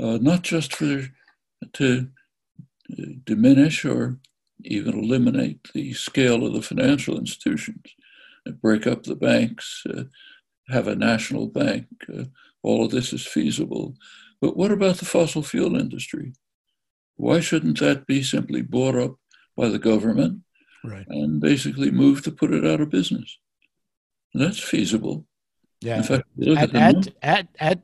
uh, 0.00 0.18
not 0.20 0.42
just 0.42 0.74
for 0.74 1.08
to 1.74 2.08
diminish 3.24 3.84
or 3.84 4.18
even 4.64 4.98
eliminate 4.98 5.60
the 5.74 5.92
scale 5.92 6.46
of 6.46 6.52
the 6.52 6.62
financial 6.62 7.18
institutions, 7.18 7.94
break 8.60 8.86
up 8.86 9.02
the 9.02 9.16
banks, 9.16 9.84
uh, 9.88 10.04
have 10.68 10.88
a 10.88 10.94
national 10.94 11.46
bank. 11.46 11.86
Uh, 12.12 12.24
all 12.62 12.84
of 12.84 12.90
this 12.90 13.12
is 13.12 13.26
feasible. 13.26 13.94
But 14.40 14.56
what 14.56 14.72
about 14.72 14.96
the 14.96 15.04
fossil 15.04 15.42
fuel 15.42 15.76
industry? 15.76 16.32
Why 17.16 17.40
shouldn't 17.40 17.80
that 17.80 18.06
be 18.06 18.22
simply 18.22 18.62
bought 18.62 18.96
up 18.96 19.16
by 19.56 19.68
the 19.68 19.78
government 19.78 20.40
right. 20.84 21.06
and 21.08 21.40
basically 21.40 21.90
moved 21.90 22.24
to 22.24 22.32
put 22.32 22.52
it 22.52 22.66
out 22.66 22.80
of 22.80 22.90
business? 22.90 23.38
That's 24.32 24.58
feasible. 24.58 25.26
Yeah. 25.80 25.98
In 25.98 26.02
fact, 26.02 26.24
add, 26.46 26.74
add, 26.74 27.14
add, 27.22 27.48
add, 27.58 27.82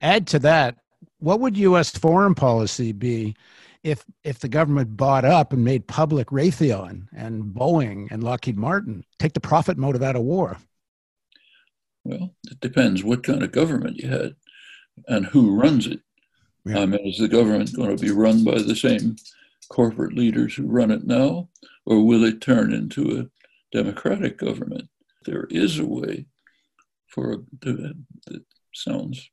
add 0.00 0.26
to 0.28 0.38
that, 0.40 0.76
what 1.18 1.40
would 1.40 1.56
U.S. 1.56 1.90
foreign 1.90 2.34
policy 2.34 2.92
be 2.92 3.34
if 3.82 4.04
if 4.24 4.38
the 4.38 4.48
government 4.48 4.96
bought 4.96 5.24
up 5.24 5.52
and 5.52 5.64
made 5.64 5.86
public 5.86 6.28
Raytheon 6.28 7.06
and 7.14 7.44
Boeing 7.44 8.08
and 8.10 8.22
Lockheed 8.22 8.56
Martin, 8.56 9.04
take 9.18 9.32
the 9.32 9.40
profit 9.40 9.78
motive 9.78 10.02
out 10.02 10.16
of 10.16 10.22
war? 10.22 10.58
Well, 12.04 12.34
it 12.50 12.60
depends 12.60 13.04
what 13.04 13.22
kind 13.22 13.42
of 13.42 13.52
government 13.52 13.98
you 13.98 14.08
had 14.08 14.36
and 15.06 15.26
who 15.26 15.54
runs 15.54 15.86
it. 15.86 16.00
Yeah. 16.64 16.80
I 16.80 16.86
mean, 16.86 17.06
is 17.06 17.18
the 17.18 17.28
government 17.28 17.74
going 17.74 17.96
to 17.96 18.02
be 18.02 18.10
run 18.10 18.44
by 18.44 18.58
the 18.58 18.76
same 18.76 19.16
corporate 19.68 20.14
leaders 20.14 20.54
who 20.54 20.66
run 20.66 20.90
it 20.90 21.06
now, 21.06 21.48
or 21.86 22.04
will 22.04 22.24
it 22.24 22.40
turn 22.40 22.72
into 22.72 23.18
a 23.20 23.76
democratic 23.76 24.38
government? 24.38 24.88
There 25.24 25.46
is 25.50 25.78
a 25.78 25.84
way 25.84 26.26
for 27.06 27.32
a, 27.32 27.36
that 27.60 28.42
sounds 28.74 29.30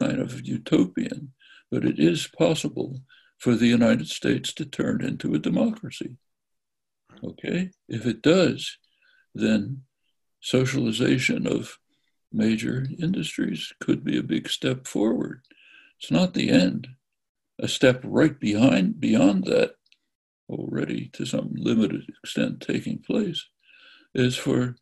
kind 0.00 0.20
of 0.20 0.46
utopian, 0.46 1.32
but 1.70 1.84
it 1.84 1.98
is 1.98 2.28
possible 2.38 2.98
for 3.44 3.54
the 3.54 3.66
United 3.66 4.08
States 4.08 4.54
to 4.54 4.64
turn 4.64 5.04
into 5.04 5.34
a 5.34 5.38
democracy. 5.38 6.16
Okay? 7.22 7.72
If 7.86 8.06
it 8.06 8.22
does, 8.22 8.78
then 9.34 9.82
socialization 10.40 11.46
of 11.46 11.78
major 12.32 12.86
industries 12.98 13.70
could 13.80 14.02
be 14.02 14.16
a 14.16 14.22
big 14.22 14.48
step 14.48 14.86
forward. 14.86 15.42
It's 16.00 16.10
not 16.10 16.32
the 16.32 16.48
end. 16.48 16.88
A 17.58 17.68
step 17.68 18.00
right 18.02 18.40
behind 18.40 18.98
beyond 18.98 19.44
that, 19.44 19.74
already 20.48 21.10
to 21.12 21.26
some 21.26 21.50
limited 21.54 22.04
extent 22.08 22.62
taking 22.62 23.00
place, 23.00 23.44
is 24.14 24.38
for 24.38 24.74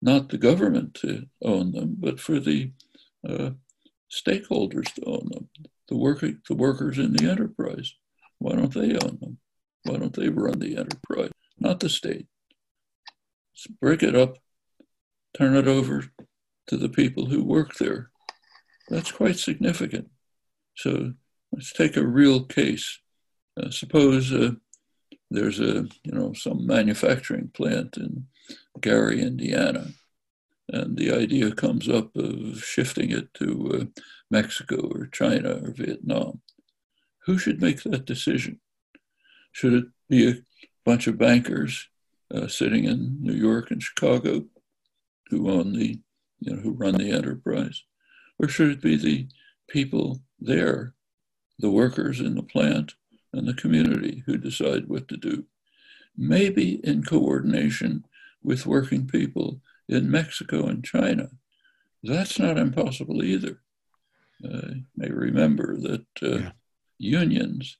not 0.00 0.30
the 0.30 0.38
government 0.38 0.94
to 1.02 1.26
own 1.42 1.72
them, 1.72 1.96
but 1.98 2.18
for 2.18 2.40
the 2.40 2.72
uh, 3.28 3.50
stakeholders 4.10 4.90
to 4.94 5.04
own 5.04 5.28
them, 5.30 5.48
the 5.90 5.96
working 5.96 6.40
the 6.48 6.54
workers 6.54 6.98
in 6.98 7.12
the 7.12 7.28
enterprise. 7.28 7.94
Why 8.38 8.54
don't 8.54 8.72
they 8.72 8.92
own 8.92 9.18
them? 9.20 9.38
Why 9.82 9.96
don't 9.96 10.14
they 10.14 10.28
run 10.28 10.58
the 10.58 10.76
enterprise? 10.76 11.30
Not 11.58 11.80
the 11.80 11.90
state. 11.90 12.26
Let's 13.52 13.66
break 13.80 14.02
it 14.02 14.14
up, 14.14 14.38
turn 15.36 15.56
it 15.56 15.68
over 15.68 16.04
to 16.68 16.76
the 16.76 16.88
people 16.88 17.26
who 17.26 17.44
work 17.44 17.74
there. 17.74 18.10
That's 18.88 19.12
quite 19.12 19.36
significant. 19.36 20.08
So 20.76 21.12
let's 21.52 21.72
take 21.72 21.96
a 21.96 22.06
real 22.06 22.44
case. 22.44 22.98
Uh, 23.60 23.70
suppose 23.70 24.32
uh, 24.32 24.52
there's 25.30 25.60
a 25.60 25.86
you 26.04 26.12
know 26.12 26.32
some 26.32 26.66
manufacturing 26.66 27.50
plant 27.52 27.96
in 27.96 28.26
Gary, 28.80 29.20
Indiana, 29.20 29.88
and 30.68 30.96
the 30.96 31.12
idea 31.12 31.52
comes 31.52 31.88
up 31.88 32.14
of 32.16 32.62
shifting 32.62 33.10
it 33.10 33.34
to 33.34 33.80
uh, 33.96 34.00
Mexico 34.30 34.90
or 34.94 35.06
China 35.06 35.60
or 35.62 35.72
Vietnam. 35.72 36.40
Who 37.26 37.38
should 37.38 37.60
make 37.60 37.82
that 37.82 38.06
decision? 38.06 38.60
Should 39.52 39.74
it 39.74 39.84
be 40.08 40.28
a 40.28 40.42
bunch 40.84 41.06
of 41.06 41.18
bankers 41.18 41.88
uh, 42.32 42.46
sitting 42.46 42.84
in 42.84 43.18
New 43.20 43.34
York 43.34 43.70
and 43.70 43.82
Chicago 43.82 44.44
who 45.28 45.50
own 45.50 45.72
the 45.72 46.00
you 46.40 46.54
know, 46.54 46.62
who 46.62 46.72
run 46.72 46.94
the 46.94 47.10
enterprise? 47.10 47.84
Or 48.38 48.48
should 48.48 48.70
it 48.70 48.80
be 48.80 48.96
the 48.96 49.28
people 49.68 50.22
there, 50.38 50.94
the 51.58 51.70
workers 51.70 52.20
in 52.20 52.34
the 52.34 52.42
plant 52.42 52.94
and 53.32 53.46
the 53.46 53.54
community 53.54 54.22
who 54.26 54.38
decide 54.38 54.88
what 54.88 55.08
to 55.08 55.16
do? 55.16 55.44
Maybe 56.16 56.80
in 56.82 57.04
coordination 57.04 58.06
with 58.42 58.66
working 58.66 59.06
people 59.06 59.60
in 59.88 60.10
Mexico 60.10 60.66
and 60.66 60.84
China. 60.84 61.28
That's 62.02 62.38
not 62.38 62.58
impossible 62.58 63.22
either. 63.22 63.60
Uh, 64.44 64.74
may 64.96 65.10
remember 65.10 65.76
that 65.76 66.06
uh, 66.22 66.38
yeah. 66.38 66.50
unions 66.98 67.76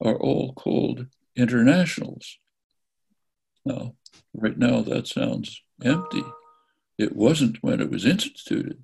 are 0.00 0.16
all 0.16 0.52
called 0.54 1.06
internationals. 1.36 2.38
Now, 3.64 3.94
right 4.32 4.56
now, 4.56 4.80
that 4.82 5.06
sounds 5.06 5.62
empty. 5.84 6.24
It 6.96 7.14
wasn't 7.14 7.62
when 7.62 7.80
it 7.80 7.90
was 7.90 8.06
instituted. 8.06 8.82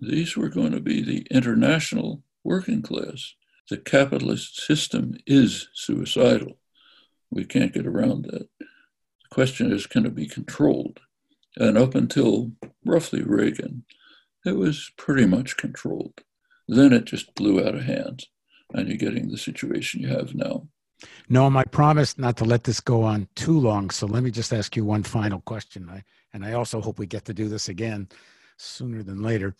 These 0.00 0.36
were 0.36 0.48
going 0.48 0.72
to 0.72 0.80
be 0.80 1.02
the 1.02 1.26
international 1.30 2.22
working 2.44 2.82
class. 2.82 3.34
The 3.68 3.76
capitalist 3.76 4.60
system 4.60 5.16
is 5.26 5.68
suicidal. 5.74 6.58
We 7.30 7.44
can't 7.44 7.74
get 7.74 7.86
around 7.86 8.24
that. 8.24 8.48
The 8.58 9.28
question 9.30 9.70
is, 9.70 9.86
can 9.86 10.06
it 10.06 10.14
be 10.14 10.26
controlled? 10.26 11.00
And 11.56 11.76
up 11.76 11.94
until 11.94 12.52
roughly 12.84 13.22
Reagan, 13.22 13.84
it 14.46 14.56
was 14.56 14.90
pretty 14.96 15.26
much 15.26 15.56
controlled. 15.56 16.22
Then 16.68 16.92
it 16.92 17.06
just 17.06 17.34
blew 17.34 17.66
out 17.66 17.74
of 17.74 17.84
hand, 17.84 18.26
and 18.74 18.88
you're 18.88 18.98
getting 18.98 19.30
the 19.30 19.38
situation 19.38 20.02
you 20.02 20.08
have 20.08 20.34
now. 20.34 20.68
Noam, 21.30 21.56
I 21.56 21.64
promised 21.64 22.18
not 22.18 22.36
to 22.38 22.44
let 22.44 22.64
this 22.64 22.80
go 22.80 23.02
on 23.02 23.28
too 23.34 23.58
long, 23.58 23.90
so 23.90 24.06
let 24.06 24.22
me 24.22 24.30
just 24.30 24.52
ask 24.52 24.76
you 24.76 24.84
one 24.84 25.02
final 25.02 25.40
question. 25.40 25.88
I, 25.88 26.04
and 26.34 26.44
I 26.44 26.52
also 26.52 26.80
hope 26.80 26.98
we 26.98 27.06
get 27.06 27.24
to 27.26 27.34
do 27.34 27.48
this 27.48 27.68
again 27.68 28.08
sooner 28.58 29.02
than 29.02 29.22
later. 29.22 29.54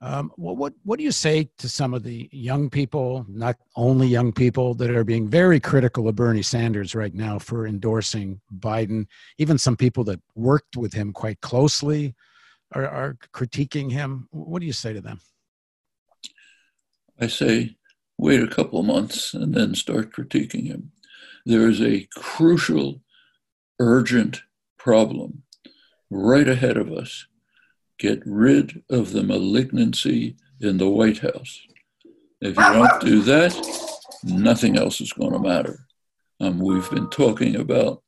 Um, 0.00 0.30
what, 0.36 0.56
what, 0.56 0.74
what 0.84 0.98
do 0.98 1.04
you 1.04 1.10
say 1.10 1.50
to 1.58 1.68
some 1.68 1.92
of 1.92 2.04
the 2.04 2.28
young 2.30 2.70
people, 2.70 3.26
not 3.28 3.56
only 3.74 4.06
young 4.06 4.30
people, 4.30 4.74
that 4.74 4.90
are 4.90 5.02
being 5.02 5.28
very 5.28 5.58
critical 5.58 6.06
of 6.06 6.14
Bernie 6.14 6.42
Sanders 6.42 6.94
right 6.94 7.14
now 7.14 7.38
for 7.40 7.66
endorsing 7.66 8.40
Biden? 8.60 9.06
Even 9.38 9.58
some 9.58 9.76
people 9.76 10.04
that 10.04 10.20
worked 10.36 10.76
with 10.76 10.92
him 10.92 11.12
quite 11.12 11.40
closely 11.40 12.14
are, 12.72 12.86
are 12.86 13.16
critiquing 13.32 13.90
him. 13.90 14.28
What 14.30 14.60
do 14.60 14.66
you 14.66 14.72
say 14.72 14.92
to 14.92 15.00
them? 15.00 15.20
I 17.20 17.26
say, 17.26 17.76
wait 18.16 18.42
a 18.42 18.48
couple 18.48 18.80
of 18.80 18.86
months 18.86 19.34
and 19.34 19.54
then 19.54 19.74
start 19.74 20.12
critiquing 20.12 20.66
him. 20.66 20.92
There 21.44 21.68
is 21.68 21.80
a 21.80 22.08
crucial, 22.14 23.00
urgent 23.78 24.42
problem 24.78 25.42
right 26.10 26.48
ahead 26.48 26.76
of 26.76 26.92
us. 26.92 27.26
Get 27.98 28.22
rid 28.24 28.82
of 28.90 29.12
the 29.12 29.22
malignancy 29.22 30.36
in 30.60 30.78
the 30.78 30.88
White 30.88 31.18
House. 31.18 31.60
If 32.40 32.56
you 32.56 32.62
don't 32.62 33.00
do 33.00 33.22
that, 33.22 33.54
nothing 34.22 34.76
else 34.76 35.00
is 35.00 35.12
going 35.12 35.32
to 35.32 35.38
matter. 35.38 35.86
Um, 36.40 36.60
we've 36.60 36.88
been 36.90 37.10
talking 37.10 37.56
about 37.56 38.02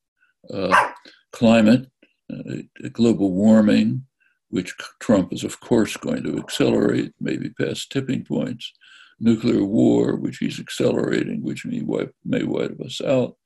uh, 0.52 0.90
climate, 1.32 1.90
uh, 2.32 2.88
global 2.92 3.32
warming, 3.32 4.06
which 4.50 4.74
Trump 5.00 5.32
is, 5.32 5.42
of 5.42 5.60
course, 5.60 5.96
going 5.96 6.22
to 6.24 6.38
accelerate, 6.38 7.12
maybe 7.20 7.50
past 7.50 7.90
tipping 7.90 8.24
points, 8.24 8.72
nuclear 9.20 9.64
war, 9.64 10.16
which 10.16 10.38
he's 10.38 10.58
accelerating, 10.58 11.42
which 11.42 11.66
may 11.66 11.82
wipe, 11.82 12.14
may 12.24 12.42
wipe 12.42 12.80
us 12.80 13.00
out. 13.00 13.36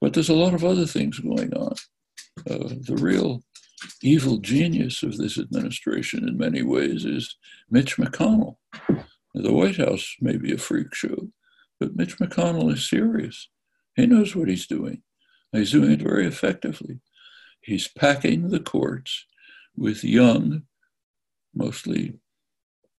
But 0.00 0.12
there's 0.12 0.28
a 0.28 0.34
lot 0.34 0.54
of 0.54 0.64
other 0.64 0.86
things 0.86 1.18
going 1.18 1.54
on. 1.54 1.74
Uh, 2.48 2.68
the 2.86 2.98
real 3.00 3.42
evil 4.02 4.38
genius 4.38 5.02
of 5.02 5.16
this 5.16 5.38
administration 5.38 6.28
in 6.28 6.36
many 6.36 6.62
ways 6.62 7.04
is 7.04 7.36
Mitch 7.70 7.96
McConnell. 7.96 8.56
The 9.34 9.52
White 9.52 9.76
House 9.76 10.16
may 10.20 10.36
be 10.36 10.52
a 10.52 10.58
freak 10.58 10.94
show, 10.94 11.28
but 11.80 11.96
Mitch 11.96 12.18
McConnell 12.18 12.72
is 12.72 12.88
serious. 12.88 13.48
He 13.94 14.06
knows 14.06 14.36
what 14.36 14.48
he's 14.48 14.66
doing. 14.66 15.02
He's 15.52 15.72
doing 15.72 15.92
it 15.92 16.02
very 16.02 16.26
effectively. 16.26 17.00
He's 17.60 17.88
packing 17.88 18.48
the 18.48 18.60
courts 18.60 19.24
with 19.76 20.04
young, 20.04 20.62
mostly 21.54 22.18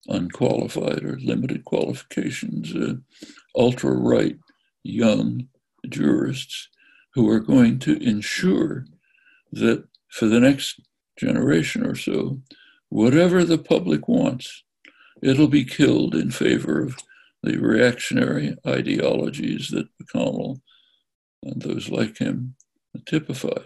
unqualified 0.08 1.04
or 1.04 1.18
limited 1.20 1.64
qualifications, 1.64 2.74
uh, 2.74 2.94
ultra 3.56 3.92
right 3.92 4.38
young 4.82 5.48
jurists 5.88 6.68
who 7.14 7.28
are 7.30 7.40
going 7.40 7.78
to 7.78 7.96
ensure 8.02 8.86
that 9.52 9.84
for 10.10 10.26
the 10.26 10.40
next 10.40 10.80
generation 11.18 11.84
or 11.84 11.94
so, 11.94 12.40
whatever 12.88 13.44
the 13.44 13.58
public 13.58 14.06
wants, 14.08 14.62
it'll 15.22 15.48
be 15.48 15.64
killed 15.64 16.14
in 16.14 16.30
favor 16.30 16.82
of 16.82 16.96
the 17.42 17.56
reactionary 17.58 18.56
ideologies 18.66 19.68
that 19.68 19.88
McConnell 19.98 20.60
and 21.42 21.62
those 21.62 21.88
like 21.88 22.18
him 22.18 22.54
typify. 23.06 23.62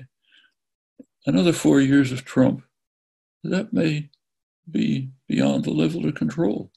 Another 1.26 1.52
four 1.52 1.80
years 1.80 2.12
of 2.12 2.24
Trump, 2.24 2.62
that 3.42 3.72
may 3.72 4.10
be 4.70 5.10
beyond 5.28 5.64
the 5.64 5.70
level 5.70 6.06
of 6.06 6.14
control. 6.14 6.70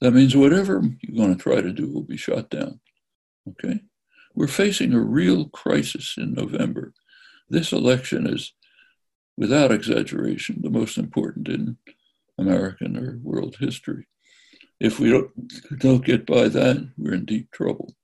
That 0.00 0.12
means 0.12 0.36
whatever 0.36 0.82
you're 1.02 1.16
going 1.16 1.36
to 1.36 1.42
try 1.42 1.60
to 1.60 1.72
do 1.72 1.92
will 1.92 2.02
be 2.02 2.16
shot 2.16 2.50
down. 2.50 2.80
Okay? 3.48 3.80
We're 4.34 4.48
facing 4.48 4.94
a 4.94 5.00
real 5.00 5.48
crisis 5.48 6.14
in 6.16 6.34
November. 6.34 6.92
This 7.48 7.72
election 7.72 8.26
is 8.26 8.52
without 9.36 9.72
exaggeration, 9.72 10.60
the 10.62 10.70
most 10.70 10.98
important 10.98 11.48
in 11.48 11.76
American 12.38 12.96
or 12.96 13.18
world 13.22 13.56
history. 13.58 14.06
If 14.78 14.98
we 14.98 15.10
don't, 15.10 15.30
don't 15.78 16.04
get 16.04 16.24
by 16.24 16.48
that, 16.48 16.90
we're 16.96 17.14
in 17.14 17.24
deep 17.24 17.50
trouble. 17.50 17.94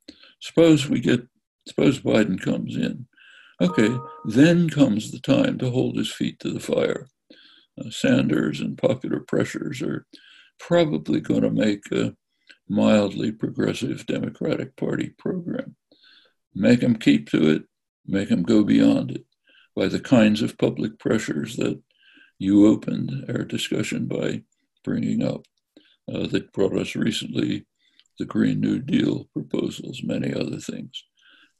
Suppose 0.40 0.88
we 0.88 1.00
get, 1.00 1.26
suppose 1.66 2.00
Biden 2.00 2.40
comes 2.40 2.76
in. 2.76 3.06
Okay, 3.60 3.88
then 4.26 4.68
comes 4.68 5.10
the 5.10 5.18
time 5.18 5.56
to 5.58 5.70
hold 5.70 5.96
his 5.96 6.12
feet 6.12 6.38
to 6.40 6.50
the 6.50 6.60
fire. 6.60 7.08
Uh, 7.78 7.90
Sanders 7.90 8.60
and 8.60 8.78
popular 8.78 9.20
pressures 9.20 9.82
are 9.82 10.06
probably 10.58 11.20
going 11.20 11.42
to 11.42 11.50
make 11.50 11.90
a 11.92 12.14
mildly 12.68 13.30
progressive 13.32 14.06
Democratic 14.06 14.76
Party 14.76 15.10
program. 15.18 15.76
Make 16.54 16.80
them 16.80 16.96
keep 16.96 17.28
to 17.30 17.50
it, 17.50 17.64
make 18.06 18.28
them 18.28 18.42
go 18.42 18.64
beyond 18.64 19.10
it 19.12 19.24
by 19.74 19.88
the 19.88 20.00
kinds 20.00 20.42
of 20.42 20.58
public 20.58 20.98
pressures 20.98 21.56
that 21.56 21.80
you 22.38 22.66
opened 22.66 23.26
our 23.28 23.44
discussion 23.44 24.06
by 24.06 24.42
bringing 24.84 25.22
up 25.22 25.42
uh, 26.12 26.26
that 26.28 26.52
brought 26.52 26.76
us 26.76 26.94
recently 26.96 27.66
the 28.18 28.24
Green 28.24 28.60
New 28.60 28.80
Deal 28.80 29.28
proposals, 29.32 30.02
many 30.02 30.32
other 30.32 30.58
things. 30.58 31.04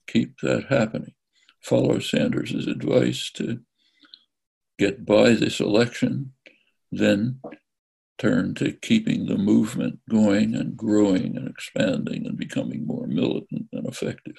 Keep 0.07 0.39
that 0.43 0.67
happening. 0.71 1.13
Follow 1.61 1.99
Sanders' 1.99 2.67
advice 2.67 3.31
to 3.33 3.61
get 4.79 5.07
by 5.07 5.31
this 5.31 5.61
election, 5.61 6.33
then 6.93 7.41
turn 8.19 8.55
to 8.55 8.73
keeping 8.73 9.27
the 9.27 9.37
movement 9.37 10.01
going 10.09 10.55
and 10.55 10.77
growing 10.77 11.37
and 11.37 11.49
expanding 11.49 12.27
and 12.27 12.37
becoming 12.37 12.87
more 12.87 13.07
militant 13.07 13.67
and 13.73 13.87
effective. 13.87 14.37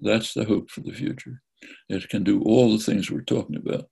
That's 0.00 0.34
the 0.34 0.44
hope 0.44 0.70
for 0.70 0.80
the 0.80 0.92
future. 0.92 1.42
It 1.88 2.08
can 2.08 2.24
do 2.24 2.42
all 2.42 2.72
the 2.72 2.82
things 2.82 3.10
we're 3.10 3.22
talking 3.22 3.56
about, 3.56 3.88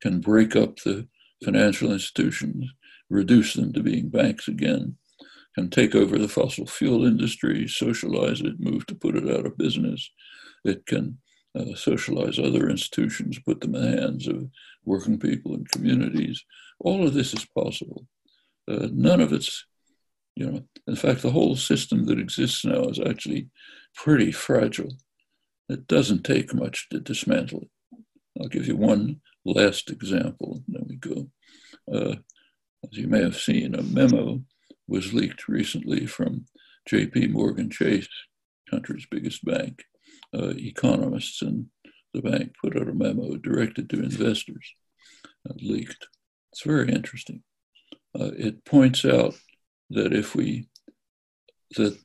can 0.00 0.20
break 0.20 0.54
up 0.54 0.76
the 0.76 1.08
financial 1.42 1.92
institutions, 1.92 2.70
reduce 3.10 3.54
them 3.54 3.72
to 3.72 3.82
being 3.82 4.08
banks 4.08 4.48
again, 4.48 4.96
can 5.54 5.70
take 5.70 5.94
over 5.94 6.18
the 6.18 6.28
fossil 6.28 6.66
fuel 6.66 7.04
industry, 7.04 7.66
socialize 7.68 8.40
it, 8.40 8.54
move 8.58 8.86
to 8.86 8.94
put 8.94 9.16
it 9.16 9.30
out 9.30 9.46
of 9.46 9.56
business. 9.56 10.10
It 10.64 10.86
can 10.86 11.18
uh, 11.58 11.74
socialize 11.74 12.38
other 12.38 12.68
institutions, 12.68 13.38
put 13.38 13.60
them 13.60 13.74
in 13.74 13.82
the 13.82 14.00
hands 14.00 14.26
of 14.26 14.48
working 14.84 15.18
people 15.18 15.54
and 15.54 15.70
communities. 15.70 16.44
All 16.80 17.06
of 17.06 17.14
this 17.14 17.32
is 17.32 17.44
possible. 17.44 18.06
Uh, 18.68 18.88
none 18.92 19.20
of 19.20 19.32
it's, 19.32 19.64
you 20.34 20.50
know, 20.50 20.62
in 20.86 20.96
fact, 20.96 21.22
the 21.22 21.30
whole 21.30 21.56
system 21.56 22.06
that 22.06 22.18
exists 22.18 22.64
now 22.64 22.84
is 22.84 22.98
actually 22.98 23.48
pretty 23.94 24.32
fragile. 24.32 24.92
It 25.68 25.86
doesn't 25.86 26.24
take 26.24 26.52
much 26.54 26.88
to 26.90 27.00
dismantle 27.00 27.62
it. 27.62 28.00
I'll 28.40 28.48
give 28.48 28.66
you 28.66 28.76
one 28.76 29.20
last 29.44 29.90
example, 29.90 30.62
and 30.66 30.76
then 30.76 30.86
we 30.88 30.96
go. 30.96 31.28
Uh, 31.90 32.16
as 32.84 32.98
you 32.98 33.06
may 33.06 33.22
have 33.22 33.36
seen, 33.36 33.74
a 33.74 33.82
memo 33.82 34.42
was 34.88 35.14
leaked 35.14 35.48
recently 35.48 36.06
from 36.06 36.46
JP 36.90 37.30
Morgan 37.30 37.70
Chase, 37.70 38.08
country's 38.68 39.06
biggest 39.10 39.44
bank. 39.44 39.84
Uh, 40.34 40.52
economists 40.56 41.42
in 41.42 41.68
the 42.12 42.22
bank 42.22 42.52
put 42.60 42.76
out 42.76 42.88
a 42.88 42.94
memo 42.94 43.36
directed 43.36 43.88
to 43.88 44.02
investors, 44.02 44.74
uh, 45.48 45.54
leaked. 45.56 46.08
It's 46.52 46.62
very 46.62 46.90
interesting. 46.90 47.42
Uh, 48.18 48.30
it 48.36 48.64
points 48.64 49.04
out 49.04 49.34
that 49.90 50.12
if 50.12 50.34
we, 50.34 50.68
that 51.76 51.96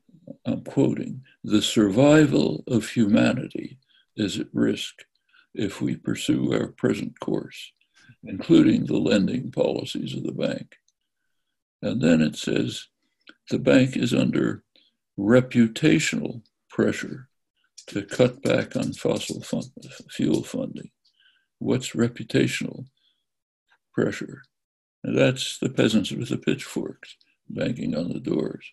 I'm 0.46 0.64
quoting, 0.64 1.24
the 1.44 1.62
survival 1.62 2.64
of 2.68 2.90
humanity 2.90 3.80
is 4.16 4.38
at 4.40 4.48
risk 4.54 4.96
if 5.56 5.82
we 5.82 5.96
pursue 5.96 6.54
our 6.54 6.68
present 6.68 7.20
course, 7.20 7.72
including 8.24 8.86
the 8.86 8.98
lending 8.98 9.52
policies 9.52 10.14
of 10.16 10.24
the 10.24 10.34
bank. 10.34 10.76
And 11.82 12.02
then 12.02 12.22
it 12.22 12.36
says 12.36 12.88
the 13.50 13.60
bank 13.60 13.96
is 13.96 14.14
under 14.14 14.64
reputational 15.18 16.44
pressure 16.70 17.29
to 17.90 18.04
cut 18.04 18.42
back 18.42 18.76
on 18.76 18.94
fossil 18.94 19.44
fuel 20.10 20.44
funding. 20.44 20.90
What's 21.60 21.92
reputational 21.92 22.86
pressure? 23.94 24.44
And 25.04 25.18
that's 25.18 25.58
the 25.60 25.70
peasants 25.70 26.12
with 26.12 26.30
the 26.30 26.38
pitchforks 26.38 27.16
banging 27.50 27.96
on 27.96 28.10
the 28.10 28.20
doors. 28.20 28.66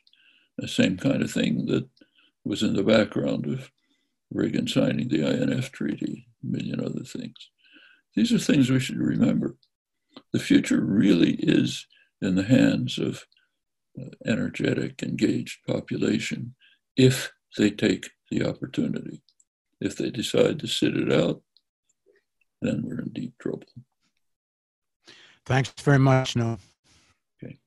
The 0.58 0.68
same 0.68 0.96
kind 0.96 1.22
of 1.22 1.30
thing 1.30 1.66
that 1.66 1.88
was 2.44 2.62
in 2.62 2.74
the 2.74 2.82
background 2.82 3.46
of 3.46 3.70
Reagan 4.30 4.66
signing 4.66 5.08
the 5.08 5.26
INF 5.26 5.72
Treaty, 5.72 6.26
a 6.42 6.46
million 6.46 6.80
other 6.80 7.04
things. 7.04 7.50
These 8.14 8.32
are 8.32 8.38
things 8.38 8.70
we 8.70 8.80
should 8.80 8.98
remember. 8.98 9.56
The 10.32 10.38
future 10.38 10.80
really 10.80 11.34
is 11.34 11.86
in 12.22 12.34
the 12.34 12.42
hands 12.42 12.98
of 12.98 13.24
uh, 14.00 14.06
energetic, 14.26 15.02
engaged 15.02 15.58
population 15.66 16.54
if 16.96 17.32
they 17.56 17.70
take 17.70 18.10
the 18.30 18.48
opportunity. 18.48 19.22
If 19.80 19.96
they 19.96 20.10
decide 20.10 20.58
to 20.60 20.66
sit 20.66 20.96
it 20.96 21.12
out, 21.12 21.42
then 22.62 22.82
we're 22.84 23.00
in 23.00 23.10
deep 23.10 23.34
trouble. 23.38 23.66
Thanks 25.44 25.72
very 25.82 25.98
much, 25.98 26.34
Noam. 26.34 26.58
Okay. 27.42 27.58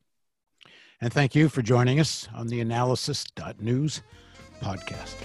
And 1.02 1.14
thank 1.14 1.36
you 1.36 1.48
for 1.50 1.62
joining 1.62 2.00
us 2.00 2.28
on 2.34 2.48
the 2.48 2.60
Analysis.News 2.62 4.02
podcast. 4.62 5.16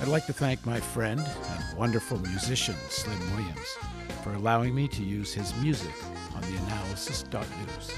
I'd 0.00 0.08
like 0.08 0.26
to 0.26 0.32
thank 0.32 0.64
my 0.66 0.78
friend 0.78 1.20
and 1.20 1.78
wonderful 1.78 2.18
musician, 2.18 2.76
Slim 2.90 3.18
Williams, 3.34 3.76
for 4.22 4.34
allowing 4.34 4.74
me 4.74 4.86
to 4.88 5.02
use 5.02 5.32
his 5.32 5.54
music 5.56 5.94
on 6.34 6.42
the 6.42 6.56
Analysis.News. 6.66 7.92